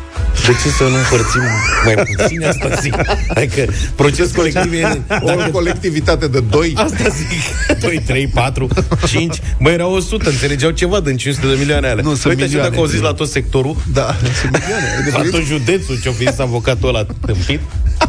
[0.46, 1.42] De ce să nu împărțim
[1.84, 2.44] mai puțin?
[2.44, 2.94] Asta zic.
[3.28, 5.00] Adică proces colectiv e...
[5.20, 6.72] O colectivitate de doi.
[6.76, 7.80] Asta zic.
[7.80, 8.68] 2, 3, 4,
[9.06, 9.40] 5.
[9.60, 12.02] Băi, erau 100, înțelegeau ceva din 500 de milioane alea.
[12.02, 12.68] Nu, sunt Uite, și milioane.
[12.68, 14.84] dacă au zis la tot sectorul, Da, sunt milioane.
[15.04, 17.60] De la fapt, tot județul ce-o fi avocatul ăla tâmpit,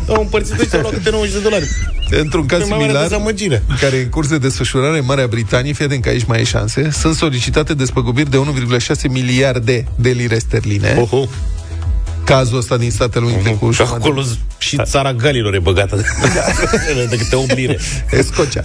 [0.08, 1.66] au împărțit ăștia la câte 90 de dolari.
[2.10, 3.64] Într-un caz Cea mai mare similar, dezamăgire.
[3.80, 6.90] care e în curs de desfășurare în Marea Britanie, fie că aici mai e șanse,
[6.92, 10.96] sunt solicitate despăgubiri de 1,6 miliarde de lire sterline.
[11.00, 11.28] Oho.
[12.28, 14.24] Cazul ăsta din Statele Unite cu Și acolo
[14.58, 15.96] și țara Galilor e băgată
[17.10, 17.80] de câte 8 lire.
[18.12, 18.62] Escocea.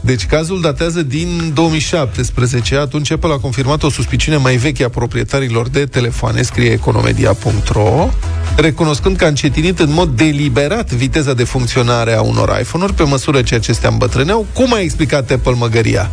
[0.00, 2.76] Deci cazul datează din 2017.
[2.76, 8.08] Atunci Apple a confirmat o suspiciune mai veche a proprietarilor de telefoane, scrie economedia.ro,
[8.56, 13.42] recunoscând că a încetinit în mod deliberat viteza de funcționare a unor iPhone-uri pe măsură
[13.42, 14.46] ce acestea îmbătrâneau.
[14.52, 16.10] Cum a explicat Apple măgăria?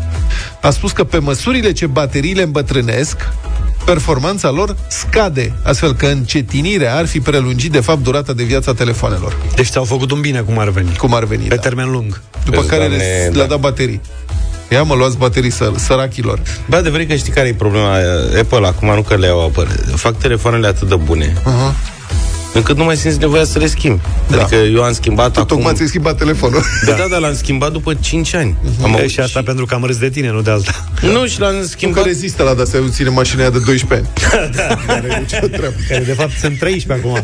[0.62, 3.18] A spus că pe măsurile ce bateriile îmbătrânesc,
[3.94, 8.74] performanța lor scade, astfel că încetinirea ar fi prelungit, de fapt, durata de viață a
[8.74, 9.36] telefoanelor.
[9.56, 10.96] Deci ți-au făcut un bine cum ar veni.
[10.98, 11.62] Cum ar veni, Pe da.
[11.62, 12.22] termen lung.
[12.46, 13.38] După Vezi, care Doamne, le, da.
[13.38, 14.02] le-a dat baterii.
[14.70, 16.40] Ia mă, luați baterii săr, sărachilor.
[16.70, 17.94] Bă, adevărat că știi care e problema
[18.40, 19.68] Apple acum, nu că le iau apă.
[19.96, 21.74] Fac telefoanele atât de bune, Uh-huh.
[22.54, 24.02] Încât nu mai simți nevoia să le schimbi.
[24.28, 24.42] Da.
[24.42, 25.56] Adică eu am schimbat Tu acum...
[25.58, 26.62] tocmai ți-ai schimbat telefonul.
[26.86, 28.56] Da, da, dar l-am schimbat după 5 ani.
[28.84, 30.72] Am E, avut și asta pentru că am râs de tine, nu de alta.
[31.14, 32.04] Nu, și l-am Nu că schimbat...
[32.06, 34.48] rezistă la de-astea, nu ține mașina aia de 12 ani.
[35.90, 37.24] Care de fapt sunt 13 acum.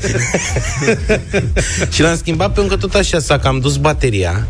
[1.91, 4.47] și l-am schimbat pentru că tot așa s-a cam dus bateria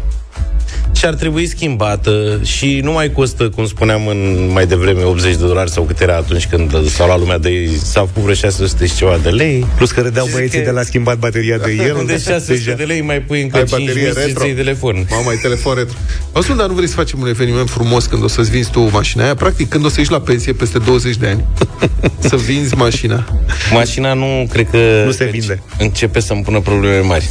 [0.96, 5.46] și ar trebui schimbată și nu mai costă, cum spuneam în mai devreme, 80 de
[5.46, 8.86] dolari sau cât era atunci când s-a luat lumea de ei, s-a făcut vreo 600
[8.86, 9.66] și ceva de lei.
[9.76, 12.04] Plus că râdeau Și băieții că- de la schimbat bateria de el.
[12.08, 14.46] De 600 de lei mai pui încă Ai 5 baterie mii să retro.
[14.46, 15.08] iei telefon.
[15.10, 15.98] Mamă, ai telefon retro.
[16.34, 19.24] Auzi, dar nu vrei să facem un eveniment frumos când o să-ți vinzi tu mașina
[19.24, 19.36] aia?
[19.36, 21.46] Practic, când o să ieși la pensie peste 20 de ani,
[22.30, 23.26] să vinzi mașina.
[23.72, 25.04] Mașina nu, cred că...
[25.06, 25.62] Nu se vinde.
[25.78, 27.30] Începe să-mi pună probleme mari.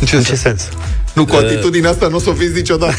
[0.00, 0.68] În ce, În ce sens?
[1.12, 2.94] Nu, cu atitudinea asta nu o să o vinzi niciodată.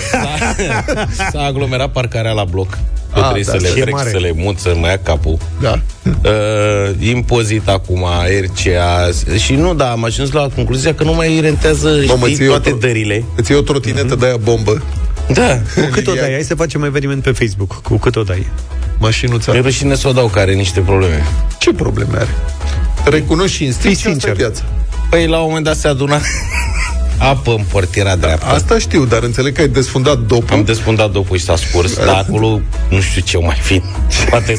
[1.31, 2.77] S-a aglomerat parcarea la bloc.
[3.17, 4.09] Eu Ah, trebuie da, să le și e trec, mare.
[4.09, 5.37] să le mut, să mă ia capul.
[5.61, 5.79] Da.
[6.03, 6.11] Uh,
[6.99, 8.05] impozit acum,
[8.43, 12.47] RCA și nu, da, am ajuns la concluzia că nu mai rentează Mamă, știi, ți-e
[12.47, 13.23] o toate tro- dările.
[13.35, 14.83] Îți iei o trotinetă de aia bombă.
[15.33, 15.59] Da.
[15.75, 16.31] Cu cât o dai?
[16.31, 17.81] Hai să facem eveniment pe Facebook.
[17.81, 18.47] Cu cât o dai?
[18.97, 19.51] Mașinuța.
[19.51, 21.23] Mi-e rușine să o dau, care are niște probleme.
[21.59, 22.29] Ce probleme are?
[23.05, 24.35] Recunoști și instinct și asta e sincer.
[24.35, 24.61] viața.
[25.09, 26.21] Păi la un moment dat se aduna
[27.17, 28.45] apă în portiera dreaptă.
[28.45, 30.53] Asta știu, dar înțeleg că ai desfundat dopul.
[30.57, 33.81] Am despundat dopul și s-a scurs, dar acolo nu știu ce mai fi.
[34.29, 34.55] Poate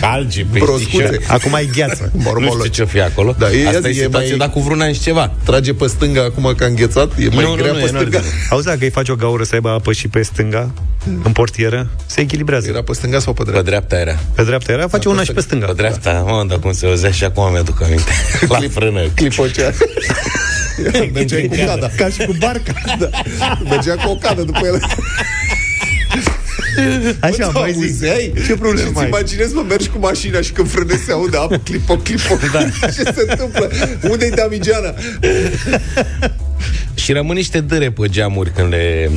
[0.00, 0.78] alge, Broscuțe.
[0.84, 1.24] peștișori.
[1.28, 2.10] Acum ai gheață.
[2.16, 2.64] Nu Mormolă.
[2.64, 3.34] știu ce fi acolo.
[3.38, 5.32] Da, e- Asta e, e situație, mai- dar cu vreun an și ceva.
[5.44, 7.82] Trage pe stânga acum că a înghețat, e mai Nu, nu, grea nu, pe e
[7.82, 8.16] în stânga.
[8.16, 8.32] ordine.
[8.50, 10.70] Auzi, dacă îi faci o gaură să aibă apă și pe stânga,
[11.24, 12.68] în portieră, se echilibrează.
[12.68, 13.68] Era pe stânga sau pe Pe dreapta?
[13.70, 14.18] dreapta era.
[14.34, 15.66] Pe dreapta era, face una și pe stânga.
[15.66, 18.10] Pe dreapta, mă, dar cum se auzea și acum mi-aduc aminte.
[18.48, 19.00] La frână.
[19.14, 19.72] Clipocea.
[21.14, 21.90] Mergea cu cada.
[21.96, 22.72] Ca și cu barca.
[22.98, 23.08] Da.
[23.64, 24.80] Mergea cu o cadă după el.
[27.20, 27.78] Așa, Bă, mai zi.
[27.84, 28.32] auzeai?
[28.46, 29.06] Ce problemă Și-ți ai?
[29.06, 32.36] imaginezi, mă, mergi cu mașina și când frânezi se aude apă, clipo, clipo.
[32.52, 32.64] Da.
[32.80, 33.70] Ce se întâmplă?
[34.10, 34.94] Unde-i Damigeana?
[36.94, 39.10] Și rămân niște dâre pe geamuri când le,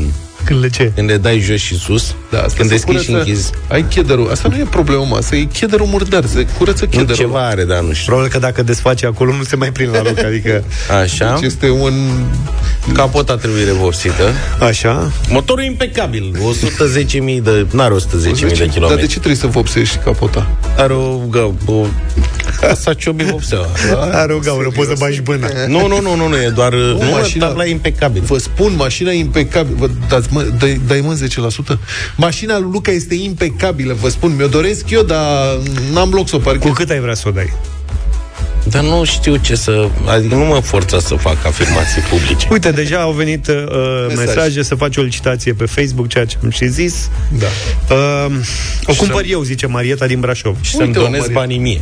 [0.46, 0.92] Când le ce?
[0.96, 2.16] când le dai jos și sus.
[2.32, 3.52] Da, asta când se deschizi și curăță- închizi.
[3.68, 4.30] Ai chederul.
[4.32, 5.16] Asta nu e problemă, mă.
[5.16, 6.26] Asta e chederul murdar.
[6.26, 7.16] Se curăță Nu, chederul.
[7.16, 8.06] ceva are, dar nu știu.
[8.06, 10.64] Probabil că dacă desface acolo nu se mai prind la loc, adică...
[11.02, 11.34] Așa.
[11.39, 11.94] Deci este un...
[12.94, 14.24] Capota trebuie revopsită.
[14.60, 15.12] Așa.
[15.30, 16.36] Motorul e impecabil.
[17.38, 17.66] 110.000 de...
[17.72, 19.02] N-are 110.000 de Dar de kilometri.
[19.08, 20.50] ce trebuie să vopsești capota?
[20.78, 21.86] Are o, gă, o
[22.60, 23.66] Casa Ciobi Vopseaua.
[24.22, 25.48] Are o gaură, poți să bagi bâna.
[25.68, 26.74] Nu, nu, nu, nu, nu, e doar...
[26.74, 28.22] Nu, mașina- tabla e impecabil.
[28.22, 29.76] Vă spun, mașina e impecabilă.
[29.80, 31.19] Vă dați, mă, dai, dai mă
[31.75, 31.77] 10%?
[32.15, 34.36] Mașina lui Luca este impecabilă, vă spun.
[34.36, 35.57] Mi-o doresc eu, dar
[35.93, 36.61] n-am loc să o parchez.
[36.61, 37.53] Cu cât ai vrea să o dai?
[38.63, 39.89] Dar nu știu ce să...
[40.05, 42.47] Adică nu mă forța să fac afirmații publice.
[42.51, 43.55] Uite, deja au venit uh,
[44.07, 44.25] Mesaj.
[44.25, 47.09] mesaje să faci o licitație pe Facebook, ceea ce am și zis.
[47.39, 47.47] Da.
[47.95, 48.32] Uh,
[48.86, 50.55] o cumpăr eu, zice Marieta din Brașov.
[50.61, 51.36] Și să-mi Uite-o, donez Maria.
[51.36, 51.82] banii mie.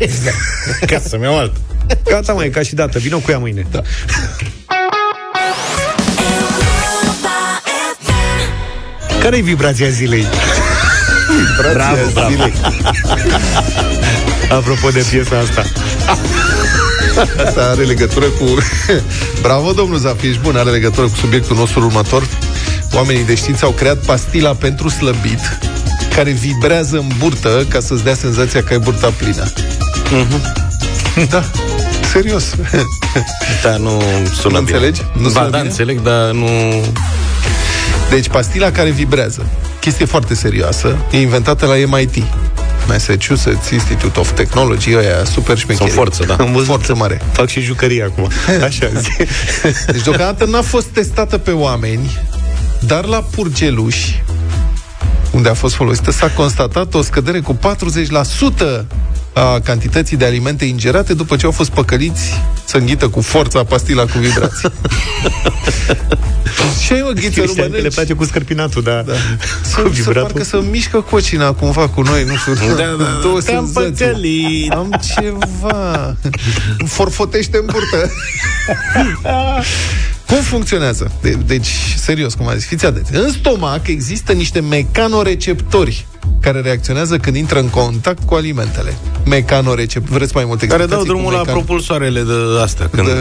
[0.86, 1.60] Ca să-mi iau altă.
[2.04, 2.98] Gata, mai ca și dată.
[2.98, 3.66] Vino cu ea mâine.
[3.70, 3.82] Da.
[9.26, 10.26] Care-i vibrația zilei?
[11.72, 12.30] Bravo, bravo.
[12.30, 12.52] Zilei.
[14.50, 15.62] Apropo de piesa asta.
[17.46, 18.44] Asta are legătură cu...
[19.42, 22.26] Bravo, domnul Zafiș, ești bun, are legătură cu subiectul nostru următor.
[22.92, 25.58] Oamenii de știință au creat pastila pentru slăbit,
[26.14, 29.52] care vibrează în burtă ca să-ți dea senzația că ai burta plină.
[31.28, 31.44] Da,
[32.12, 32.54] serios.
[33.62, 34.02] Da, nu
[34.40, 34.76] sună Nu bine.
[34.76, 35.00] înțelegi?
[35.12, 35.68] Nu ba, sună da, bine?
[35.68, 36.48] înțeleg, dar nu...
[38.10, 39.46] Deci, pastila care vibrează.
[39.80, 40.96] Chestie foarte serioasă.
[41.10, 42.22] E inventată la MIT.
[42.88, 45.90] Massachusetts Institute of Technology, ăia super șmecheri.
[45.90, 46.34] Sunt forță, da.
[46.34, 46.66] Am văzut.
[46.66, 47.20] Forță mare.
[47.32, 48.28] Fac și jucărie acum.
[48.62, 49.10] Așa zi.
[49.92, 52.18] Deci deocamdată n-a fost testată pe oameni,
[52.80, 54.22] dar la purgeluși,
[55.30, 58.84] unde a fost folosită, s-a constatat o scădere cu 40%
[59.38, 62.32] a cantității de alimente ingerate după ce au fost păcăliți
[62.64, 64.68] să înghită cu forța pastila cu vibrații.
[66.84, 67.94] și ai o ghiță, nu Cristian, că le mănânci.
[67.94, 69.02] place cu scărpinatul, da.
[69.02, 69.12] Da.
[69.12, 69.18] Cu
[69.62, 70.22] Să, să vibratul.
[70.22, 72.54] parcă să mișcă cocina cumva cu noi, nu știu.
[72.54, 74.04] Da, da, două te-am senzații.
[74.06, 74.70] păcălit.
[74.72, 76.16] Am ceva.
[76.86, 78.10] Forfotește în burtă.
[80.26, 81.10] Cum funcționează?
[81.20, 83.14] De, deci, serios, cum am zis, fiți atenți.
[83.14, 86.06] În stomac există niște mecanoreceptori
[86.40, 88.94] care reacționează când intră în contact cu alimentele.
[89.24, 90.14] Mecanoreceptori.
[90.14, 92.88] Vreți mai multe Care dau explicații drumul cu la mecan- propulsoarele de astea.
[92.92, 93.12] Când de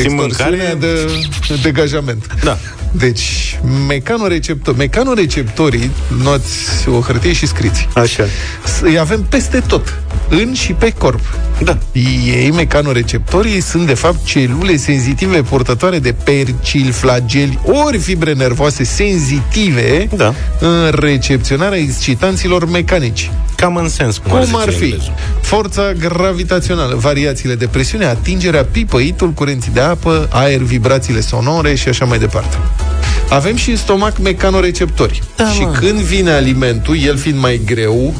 [0.00, 2.26] simt extorsiune, mâncare, de degajament.
[2.44, 2.58] Da.
[2.92, 4.76] Deci, mecanoreceptori.
[4.76, 5.90] Mecanoreceptorii,
[6.22, 7.88] luați o hârtie și scriți.
[7.94, 8.24] Așa.
[8.64, 9.98] S- Îi avem peste tot,
[10.28, 11.20] în și pe corp.
[11.62, 11.78] Da.
[12.26, 20.08] Ei, mecanoreceptorii, sunt de fapt celule senzitive purtătoare de percil, flageli, ori fibre nervoase senzitive
[20.16, 20.34] Da.
[20.60, 23.30] în recepționarea excitanților mecanici.
[23.56, 24.82] Cam în sens, cum, ar, Cum zice ar fi?
[24.84, 25.14] englezul.
[25.40, 32.04] Forța gravitațională, variațiile de presiune, atingerea pipăitul, curenții de apă, aer, vibrațiile sonore și așa
[32.04, 32.56] mai departe.
[33.30, 35.22] Avem și în stomac mecanoreceptori.
[35.36, 35.70] Da, și mă.
[35.70, 38.14] când vine alimentul, el fiind mai greu,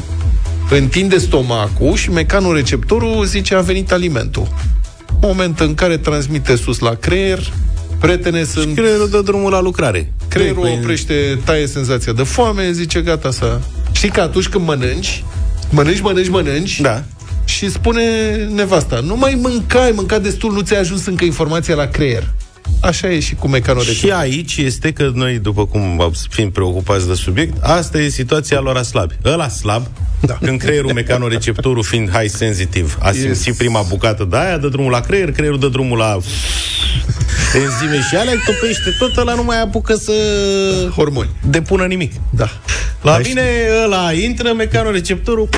[0.77, 4.47] întinde stomacul și mecanoreceptorul zice a venit alimentul.
[5.21, 7.39] Moment în care transmite sus la creier,
[7.99, 8.75] prietene sunt...
[8.75, 10.13] Creierul dă drumul la lucrare.
[10.27, 13.59] Creierul Păi, oprește, taie senzația de foame, zice gata să...
[13.91, 15.23] Știi că atunci când mănânci,
[15.69, 17.03] mănânci, mănânci, mănânci, Da.
[17.45, 18.03] și spune
[18.53, 22.33] nevasta, nu mai mâncai, ai mâncat destul, nu ți-a ajuns încă informația la creier.
[22.81, 24.15] Așa e și cu mecanoreceptorul.
[24.15, 28.77] Și aici este că noi, după cum fiind preocupați de subiect, asta e situația lor
[28.77, 29.15] a slabi.
[29.25, 29.87] Ăla slab,
[30.21, 30.33] da.
[30.41, 33.57] când creierul mecanoreceptorul fiind high sensitive, a simțit Yes.
[33.57, 36.17] prima bucată de aia, dă drumul la creier, creierul dă drumul la
[37.55, 40.13] enzime și alea, topește tot, ăla nu mai apucă să
[40.95, 41.29] Hormoni.
[41.49, 42.11] depună nimic.
[42.29, 42.49] Da.
[43.01, 43.41] La mine
[43.85, 45.49] ăla intră, mecanoreceptorul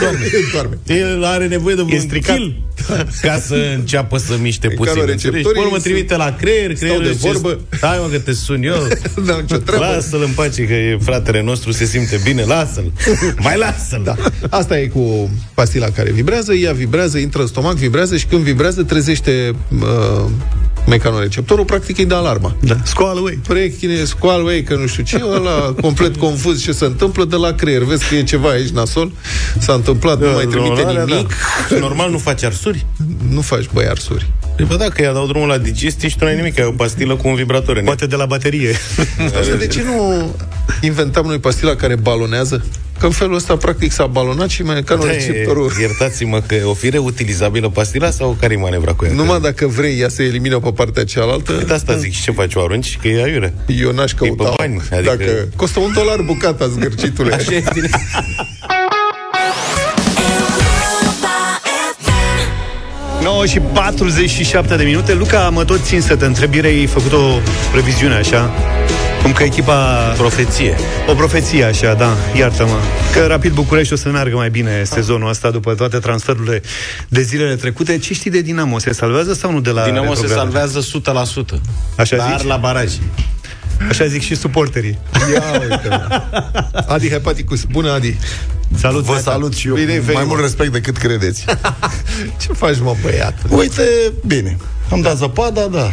[0.00, 0.18] doarme.
[0.52, 0.78] Doarme.
[0.86, 2.36] El are nevoie de un stricat.
[2.36, 2.60] kill
[3.22, 4.82] ca să înceapă să miște puțin.
[4.84, 5.58] Mecanoreceptorii înțelegi?
[5.58, 7.60] Până mă sunt- trimite la creier, creierul de zice, vorbă.
[7.80, 8.88] Hai mă că te sun eu.
[9.26, 9.84] Da, nicio treabă.
[9.84, 12.92] Lasă-l în pace, că e fratele nostru, se simte bine, lasă-l.
[13.38, 14.00] Mai lasă-l.
[14.04, 14.14] Da.
[14.50, 18.82] Asta e cu pastila care vibrează, ea vibrează, intră în stomac, vibrează și când vibrează
[18.82, 20.24] trezește uh,
[21.16, 22.56] mecanoreceptorul, practic îi dă alarma.
[22.60, 22.76] Da.
[22.84, 23.40] Scoală, ui.
[23.48, 27.52] Prechine, scoală, ei, că nu știu ce, ăla complet confuz ce se întâmplă de la
[27.52, 27.82] creier.
[27.82, 29.12] Vezi că e ceva aici nasol,
[29.58, 31.32] s-a întâmplat, nu mai trimite Alea, nimic.
[31.70, 31.78] Da.
[31.78, 32.86] Normal nu faci arsuri?
[33.30, 34.30] Nu faci băi arsuri.
[34.56, 36.70] Păi bă, da, că ea dau drumul la digestie și tu n-ai nimic, ai o
[36.70, 37.84] pastilă cu un vibrator în ea.
[37.84, 38.76] Poate de la baterie.
[39.40, 40.34] Asta de ce nu
[40.80, 42.64] inventam noi pastila care balonează?
[42.98, 45.66] Că în felul ăsta, practic, s-a balonat și mecanoreceptorul...
[45.68, 49.12] Da, e- Iertați-mă că o fi reutilizabilă pastila sau care e manevra cu ea?
[49.12, 51.52] Numai dacă vrei, ea se elimină pe partea cealaltă.
[51.52, 52.98] Uite asta zic, și ce faci, o arunci?
[53.02, 53.54] Că e aiure.
[53.66, 54.54] Eu n-aș pe căuta.
[54.56, 57.34] bani, adică- Dacă costă un dolar bucata, zgârcitule.
[57.34, 57.88] Așa e bine.
[63.22, 65.14] 9 și 47 de minute.
[65.14, 67.38] Luca, mă tot țin să te întreb, ieri ai făcut o
[67.72, 68.50] previziune așa,
[69.22, 70.12] cum că echipa...
[70.16, 70.76] Profeție.
[71.08, 72.78] O profeție așa, da, iartă-mă.
[73.12, 76.62] Că Rapid București o să meargă mai bine sezonul ăsta după toate transferurile
[77.08, 77.98] de zilele trecute.
[77.98, 78.78] Ce știi de Dinamo?
[78.78, 80.68] Se salvează sau nu de la Dinamo se retrogradare?
[80.68, 81.60] salvează 100%.
[81.96, 82.46] Așa dar zici?
[82.46, 82.92] la baraj.
[83.88, 84.98] Așa zic și suporterii.
[85.32, 86.06] Ia uite.
[86.86, 87.64] Adi Hepaticus.
[87.64, 88.16] Bună, Adi.
[88.78, 89.30] Salut, Vă Neața.
[89.30, 89.74] salut și eu.
[89.74, 90.28] Bine ai venit, mai mă.
[90.28, 91.44] mult respect decât credeți.
[92.40, 93.34] Ce faci, mă, băiat?
[93.48, 93.82] Uite,
[94.26, 94.56] bine.
[94.90, 95.92] Am dat zăpada, da.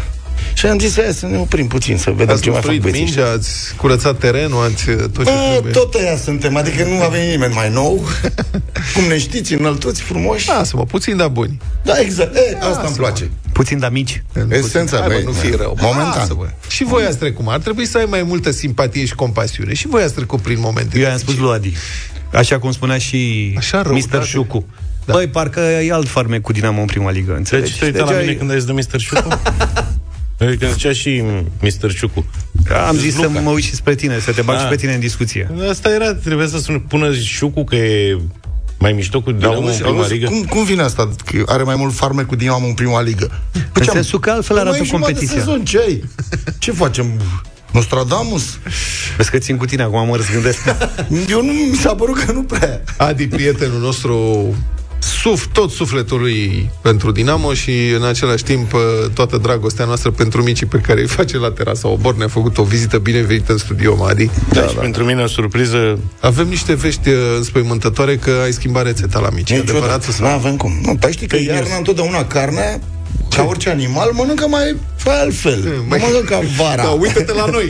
[0.63, 2.81] Și am zis, hai să ne oprim puțin, să vedem Ați ce mai fac construit
[2.81, 3.03] băieții.
[3.15, 5.71] mingea, ați curățat terenul, ați uh, tot ce Bă, trebuie.
[5.71, 8.03] tot ăia suntem, adică nu a venit nimeni mai nou.
[8.95, 10.47] Cum ne știți, înăltuți, frumoși.
[10.47, 11.61] Lasă-mă, puțin, dar buni.
[11.83, 12.35] Da, exact.
[12.35, 13.29] E, asta îmi place.
[13.53, 14.23] Puțin de mici.
[14.49, 15.77] Esența, Hai, bă, băi, nu fi rău.
[15.81, 16.17] Momentan.
[16.17, 16.47] Lasă-mă.
[16.69, 17.51] Și voi ați trecut, mă.
[17.51, 19.73] Ar trebui să ai mai multă simpatie și compasiune.
[19.73, 20.99] Și voi ați trecut prin momente.
[20.99, 21.73] Eu i-am spus lui Adi.
[22.33, 24.01] Așa cum spunea și Așa rău, Mr.
[24.09, 24.25] frate.
[24.25, 24.65] Șucu.
[25.05, 25.13] Da.
[25.13, 27.69] Băi, parcă e alt farmec cu Dinamo în prima ligă, înțelegi?
[27.69, 28.99] Deci te uita la Deja mine e- când ai zis de Mr.
[28.99, 29.27] Șucu?
[30.47, 31.23] Adică zicea și
[31.61, 31.91] Mr.
[31.91, 32.25] Șucu.
[32.87, 33.39] Am zis să Luca.
[33.39, 34.61] mă uit și spre tine, să te bag Ah.
[34.61, 35.51] și pe tine în discuție.
[35.69, 38.17] Asta era, trebuie să sun, pună Șucu că e
[38.79, 40.27] mai mișto cu Da, Dinamo în auzi, prima auzi, ligă.
[40.27, 41.09] cum, cum vine asta?
[41.25, 43.41] Că are mai mult farme cu Dinamo în prima ligă.
[43.51, 45.51] Păi În ce am- sensul că altfel Păi arată mai e jumătate de competiția.
[45.51, 46.03] Sezon, ce ai?
[46.59, 47.05] Ce facem?
[47.71, 48.57] Nostradamus?
[49.17, 50.59] Vezi că țin cu tine, acum mă răzgândesc.
[51.29, 52.81] Eu nu mi s-a părut că nu prea.
[52.97, 54.45] Adi, prietenul nostru,
[55.03, 58.79] suf, tot sufletul lui pentru Dinamo și în același timp uh,
[59.13, 62.15] toată dragostea noastră pentru micii pe care îi face la terasa Obor.
[62.15, 64.29] Ne-a făcut o vizită binevenită în studio, mă, Adi.
[64.53, 69.19] Da, și pentru mine o surpriză Avem niște vești uh, înspăimântătoare că ai schimbat rețeta
[69.19, 69.49] la mici.
[69.49, 70.11] E adevărat Niciodată.
[70.11, 70.27] sau?
[70.27, 70.71] Nu avem cum.
[70.81, 71.59] Nu, dar știi că Fake news.
[71.59, 72.79] iarna întotdeauna carnea
[73.35, 75.59] ca orice animal, mănâncă mai altfel.
[75.63, 76.83] Nu mănâncă ca vara.
[76.83, 77.69] Da, uite-te la noi.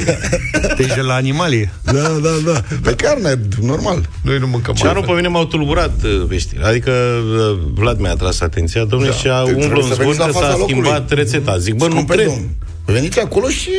[0.78, 1.72] Deci de la animalie.
[1.84, 2.62] Da, da, da.
[2.82, 4.10] Pe carne, normal.
[4.22, 6.66] Noi nu mâncăm Ce anul pe mine m-au tulburat uh, veștile.
[6.66, 9.18] Adică uh, Vlad mi-a atras atenția, domnule, Da.
[9.18, 10.80] și a Trebuie umblă în să veniți zvon la că fața s-a locului.
[10.82, 11.58] schimbat rețeta.
[11.58, 12.26] Zic, bă, nu Scumpe cred.
[12.26, 12.50] domn.
[12.86, 13.70] Veniți acolo și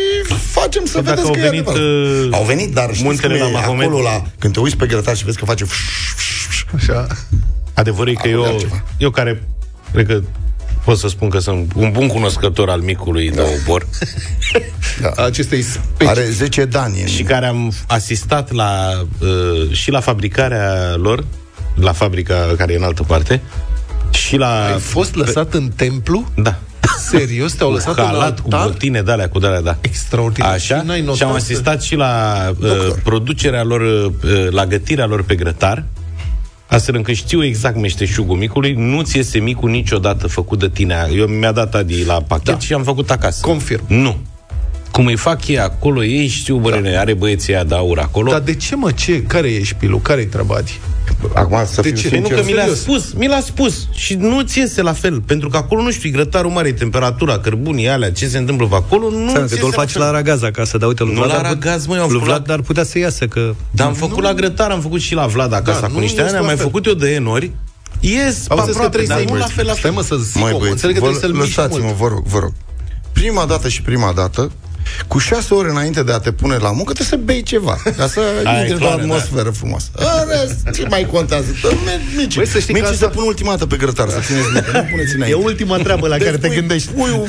[0.50, 2.24] facem să Păi dacă vedeți au că e venit, adevărat.
[2.24, 3.86] uh, Au venit, dar știți muntele cum e la Mahomet?
[3.86, 4.22] acolo la...
[4.38, 5.64] Când te uiți pe grătar și vezi că face...
[6.74, 7.06] Așa.
[7.74, 8.84] Adevărul e că Acolo e eu, altceva.
[8.98, 9.42] eu care
[9.92, 10.20] cred că
[10.84, 13.42] pot să spun că sunt un bun cunoscător al micului da.
[13.42, 13.86] de obor
[15.02, 15.24] Da.
[15.24, 16.08] Acestei specii.
[16.08, 17.00] Are 10 dani.
[17.00, 21.24] în- și care am asistat la uh, și la fabricarea lor,
[21.74, 23.40] la fabrica care e în altă parte,
[24.10, 24.64] și la...
[24.66, 26.28] Ai fost lăsat în templu?
[26.36, 26.58] Da.
[27.10, 27.52] Serios?
[27.52, 28.68] Te-au Cu lăsat în halat, cu altar?
[28.68, 29.76] botine de alea, cu de alea, da.
[29.80, 30.52] Extraordinar.
[30.52, 32.68] Așa, Și n-ai și notat am să- asistat și la uh,
[33.02, 34.10] producerea lor, uh,
[34.50, 35.84] la gătirea lor pe grătar,
[36.74, 41.08] astfel încât știu exact meșteșugul micului, nu ți iese micul niciodată făcut de tine.
[41.16, 42.58] Eu mi-a dat Adi la pachet da.
[42.58, 43.46] și am făcut acasă.
[43.46, 43.84] Confirm.
[43.86, 44.16] Nu.
[44.90, 47.00] Cum îi fac ei acolo, ei știu, bă, da.
[47.00, 48.30] are băieții ăia de aur acolo.
[48.30, 49.22] Dar de ce, mă, ce?
[49.22, 50.00] Care e șpilul?
[50.00, 50.80] Care-i treaba, Adi?
[51.34, 52.08] Acum să De fiu ce?
[52.08, 52.44] Păi nu sincer.
[52.44, 52.80] că mi l-a serios.
[52.80, 56.08] spus, mi l-a spus și nu ți iese la fel, pentru că acolo nu știu,
[56.08, 59.52] e grătarul mare, e temperatura, cărbunii alea, ce se întâmplă pe acolo, nu Seama ți
[59.54, 60.02] că tu îl iese faci fel.
[60.02, 62.12] la Aragaz acasă, dar uite, lui Nu Vlad la ar put- Aragaz, măi, am lui
[62.12, 63.54] făcut Vlad la- ar putea să iasă, că...
[63.70, 66.20] Dar am făcut la grătar, am făcut și la Vlad acasă, Da, cu nu niște
[66.20, 66.64] ies ani, am la mai fel.
[66.64, 67.50] făcut eu de N ori.
[68.00, 69.92] Ies pe Auzi că aproape, trebuie dar să-i nu la fel, la Stai, fel.
[69.92, 70.58] mă, să zic Mai omul.
[70.58, 71.96] băieți, Înțeleg că vă, trebuie să-l miști lăsați-mă, mult.
[71.96, 72.52] vă rog, vă rog.
[73.12, 74.50] Prima dată și prima dată,
[75.08, 78.06] cu șase ore înainte de a te pune la muncă, trebuie să bei ceva, ca
[78.06, 79.86] să Aia e intri într-o clară, atmosferă frumoasă.
[79.94, 81.46] În rest, ce mai contează?
[81.62, 81.72] Dă,
[82.16, 84.46] Mici, Băi, să știi mici că asta- să pun ultima dată pe grătar, să țineți
[84.52, 85.34] minte, nu puneți E înainte.
[85.44, 86.88] ultima treabă la Deci care te pui- gândești.
[86.90, 87.28] Pui un,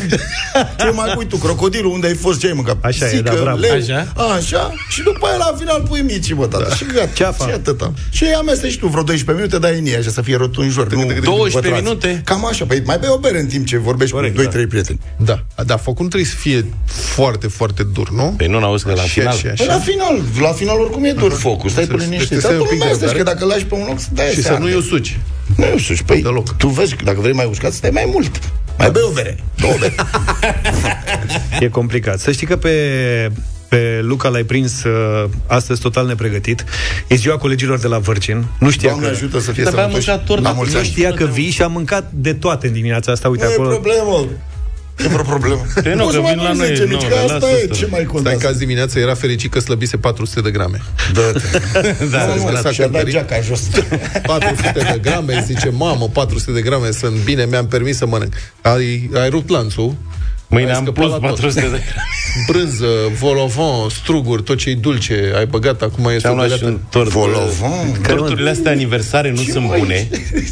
[0.78, 2.78] ce mai pui tu, crocodilul, unde ai fost, ce ai mâncat?
[2.82, 3.58] Așa e, Sică, da, bravo.
[3.60, 4.14] leu, Așa?
[4.38, 6.66] așa, și după aia la final pui mici, bă, tata.
[6.70, 6.76] Da.
[6.76, 7.46] Și gata, Ceafa.
[7.48, 7.94] și atâta.
[8.10, 10.94] Și amesteci tu vreo 12 minute, dai în ea, așa, să fie rotunjor.
[10.94, 11.82] Nu 12 pătrați.
[11.84, 12.22] minute?
[12.26, 14.68] Cam așa, păi mai bei o bere în timp ce vorbești Corect, cu 2-3 da.
[14.70, 15.00] prieteni.
[15.18, 18.34] Da, da, focul nu trebuie să fie foarte, foarte dur, nu?
[18.38, 19.34] Păi nu, n-auzi că la Așa, final...
[19.34, 19.82] așa, Păi la așa.
[19.84, 22.26] final, la final oricum e dur focul, stai Să- pe deci liniște.
[22.36, 23.36] trebuie Dar să ai tu un pic nu de mai că răbdare.
[23.38, 25.20] dacă lași pe un loc, de Și să nu-i usuci.
[25.56, 26.58] Nu eu suci, păi Deloc.
[26.58, 28.40] tu vezi, că dacă vrei mai uscat, stai mai mult.
[28.78, 29.96] Mai bei o bere, două bere.
[31.60, 32.20] E complicat.
[32.20, 32.72] Să știi că pe
[33.70, 36.64] pe Luca l-ai prins uh, astăzi total nepregătit.
[37.08, 38.46] E ziua colegilor de la Vârcin.
[38.60, 39.14] Nu știa Doamne că...
[39.14, 40.08] ajută să fie Dar am sănătoși.
[40.08, 40.44] mâncat tortă.
[40.48, 40.88] La mulți Nu ani.
[40.88, 43.30] știa că vii și a mâncat de toate în dimineața asta.
[43.30, 43.70] Uite Nu e acolo.
[43.70, 44.26] problemă.
[45.04, 45.66] E vreo problemă.
[45.84, 47.16] Păi nu, Poți că să mai vin la pui noi, 10 nu, mici, le că
[47.22, 47.76] las asta e, asta.
[47.76, 48.38] ce mai Stai contează.
[48.38, 50.82] că azi dimineața era fericit că slăbise 400 de grame.
[51.14, 51.40] Dă-te.
[52.12, 53.14] Da, Nu, da, nu, și-a dat cântărit.
[53.14, 53.60] geaca jos.
[54.26, 58.34] 400 de grame, zice, mamă, 400 de grame sunt bine, mi-am permis să mănânc.
[58.62, 59.96] Ai, ai rupt lanțul,
[60.48, 61.40] Mâine Ai am scăpat plus la tot.
[61.40, 61.82] 400 de
[62.52, 62.86] brânză,
[63.20, 66.80] volovan, struguri, tot ce e dulce, ai băgat, acum e Și am luat și studiată.
[66.82, 67.10] un tort.
[67.10, 68.02] Volovan.
[68.08, 70.08] Torturile astea aniversare nu sunt mai- bune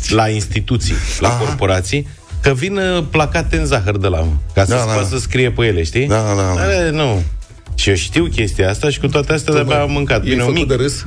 [0.09, 1.37] la instituții, la Aha.
[1.37, 2.07] corporații,
[2.43, 4.91] că vin uh, placate în zahăr de la ca să Da, da, da.
[4.93, 6.07] poată să scrie pe ele, știi?
[6.07, 6.61] Da, da, da.
[6.61, 7.23] Ale, nu.
[7.75, 10.19] Și eu știu chestia asta și cu toate astea de-abia am mâncat.
[10.25, 10.67] E Bine, un făcut mic.
[10.67, 11.03] de râs?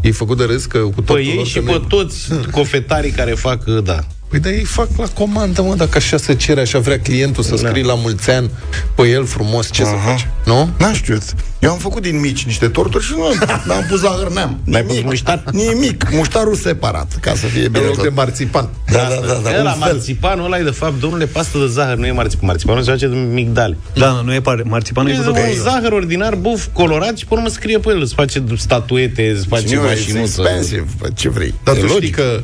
[0.00, 2.28] E făcut de râs că cu Pe tortul ei lor și că pe nu- toți
[2.50, 3.98] cofetarii care fac, uh, da.
[4.32, 7.56] Păi dar ei fac la comandă, mă, dacă așa se cere, așa vrea clientul să
[7.56, 8.50] scrie la mulți ani
[8.94, 10.26] pe el frumos, ce să faci?
[10.44, 10.68] Nu?
[10.78, 11.22] N-am știut.
[11.58, 13.24] Eu am făcut din mici niște torturi și nu
[13.66, 14.58] n-am pus zahăr, n-am.
[14.64, 15.42] N-ai pus muștar?
[15.50, 16.08] Nimic.
[16.12, 18.02] Muștarul separat, ca să fie În bine loc tot.
[18.02, 18.68] de marțipan.
[18.92, 19.92] Da, da, da, da, Da, la un fel.
[19.92, 22.46] marțipanul ăla e de fapt, domnule, pastă de zahăr, nu e marțipan.
[22.46, 23.76] Marțipanul se face din migdale.
[23.94, 24.62] Da, nu e pare.
[24.66, 27.88] Marțipanul e E făcut un pe zahăr ordinar, buf, colorat și pe urmă scrie pe
[27.90, 30.40] el, îți face statuete, îți face Și nu, e mașinuță.
[30.42, 31.54] expensive, bă, ce vrei.
[31.64, 31.98] Dar E tu logic.
[32.02, 32.42] știi că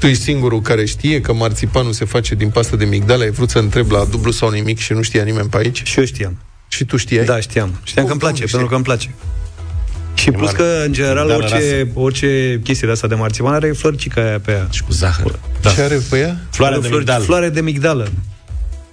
[0.00, 3.24] tu ești singurul care știe că marțipanul se face din pastă de migdale?
[3.24, 5.82] Ai vrut să întreb la dublu sau nimic și nu știa nimeni pe aici?
[5.84, 6.36] Și eu știam.
[6.68, 7.24] Și tu știai?
[7.24, 7.80] Da, știam.
[7.82, 9.14] Știam că îmi place, pentru că îmi place.
[10.14, 10.56] Și plus mare.
[10.56, 14.50] că, în general, Migdală orice, orice chestie de asta de marțipan are florcica aia pe
[14.52, 14.66] ea.
[14.70, 15.38] Și cu zahăr.
[15.60, 15.70] Da.
[15.70, 16.36] Ce are pe ea?
[16.50, 17.24] Floarea Are de flori- migdală.
[17.24, 18.08] Floare de migdală.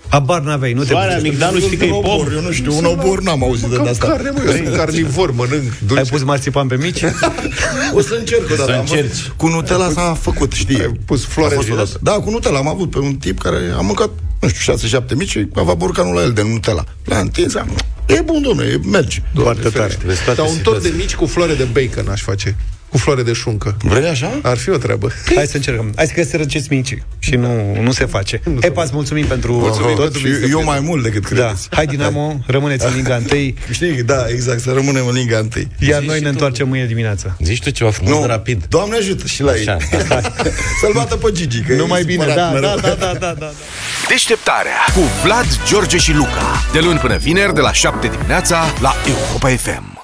[0.10, 2.14] Habar n-aveai, nu Floarea te migdalul știi că e Un pom.
[2.20, 4.08] obor, eu nu știu, un obor n-am auzit de Cam asta.
[4.08, 6.02] carne, mă, eu sunt carnivor, mănânc dulce.
[6.04, 7.02] Ai pus marțipan pe mici?
[7.98, 8.72] O să încerc o dată.
[8.72, 9.32] Să Am văzut- încerci.
[9.36, 10.80] Cu Nutella s-a făcut, știi?
[10.80, 12.00] Ai pus floare A fost de odată.
[12.02, 14.10] Da, cu Nutella am avut pe un tip care a mâncat,
[14.42, 16.84] nu știu, 6-7 mici și avea borcanul la el de Nutella.
[17.06, 19.22] L-a întins, am- e bun, domnule, e- merge.
[19.36, 19.98] Foarte tare.
[20.06, 21.06] Vezi toate Dar un tort de situații.
[21.06, 22.56] mici cu floare de bacon aș face.
[22.90, 23.78] Cu floare de șuncă.
[23.84, 24.40] Vrei așa?
[24.42, 25.12] Ar fi o treabă.
[25.36, 25.94] Hai să încercăm.
[25.96, 28.42] Hai să că se răceți mici și nu, nu se face.
[28.60, 30.16] Epa, îți mulțumim pentru Mulțumim, tot.
[30.16, 31.28] și eu mai mult decât Da.
[31.28, 31.68] credeți.
[31.72, 35.50] Hai, Dinamo, rămâneți în Liga 1, Știi, da, exact, să rămânem în Liga 1.
[35.80, 37.36] iar noi ne întoarcem mâine dimineața.
[37.40, 38.66] Zici tu ceva frumos, Nu, de rapid.
[38.70, 39.68] Doamne ajută și la ei.
[39.68, 39.78] Așa.
[40.82, 42.76] Să-l bată pe Gigi, că Nu e mai bine, supărat da, mereu.
[42.82, 43.52] da, da, da, da, da.
[44.10, 46.64] Deșteptarea cu Vlad, George și Luca.
[46.74, 49.97] De luni până vineri, de la 7 dimineața, la Europa FM.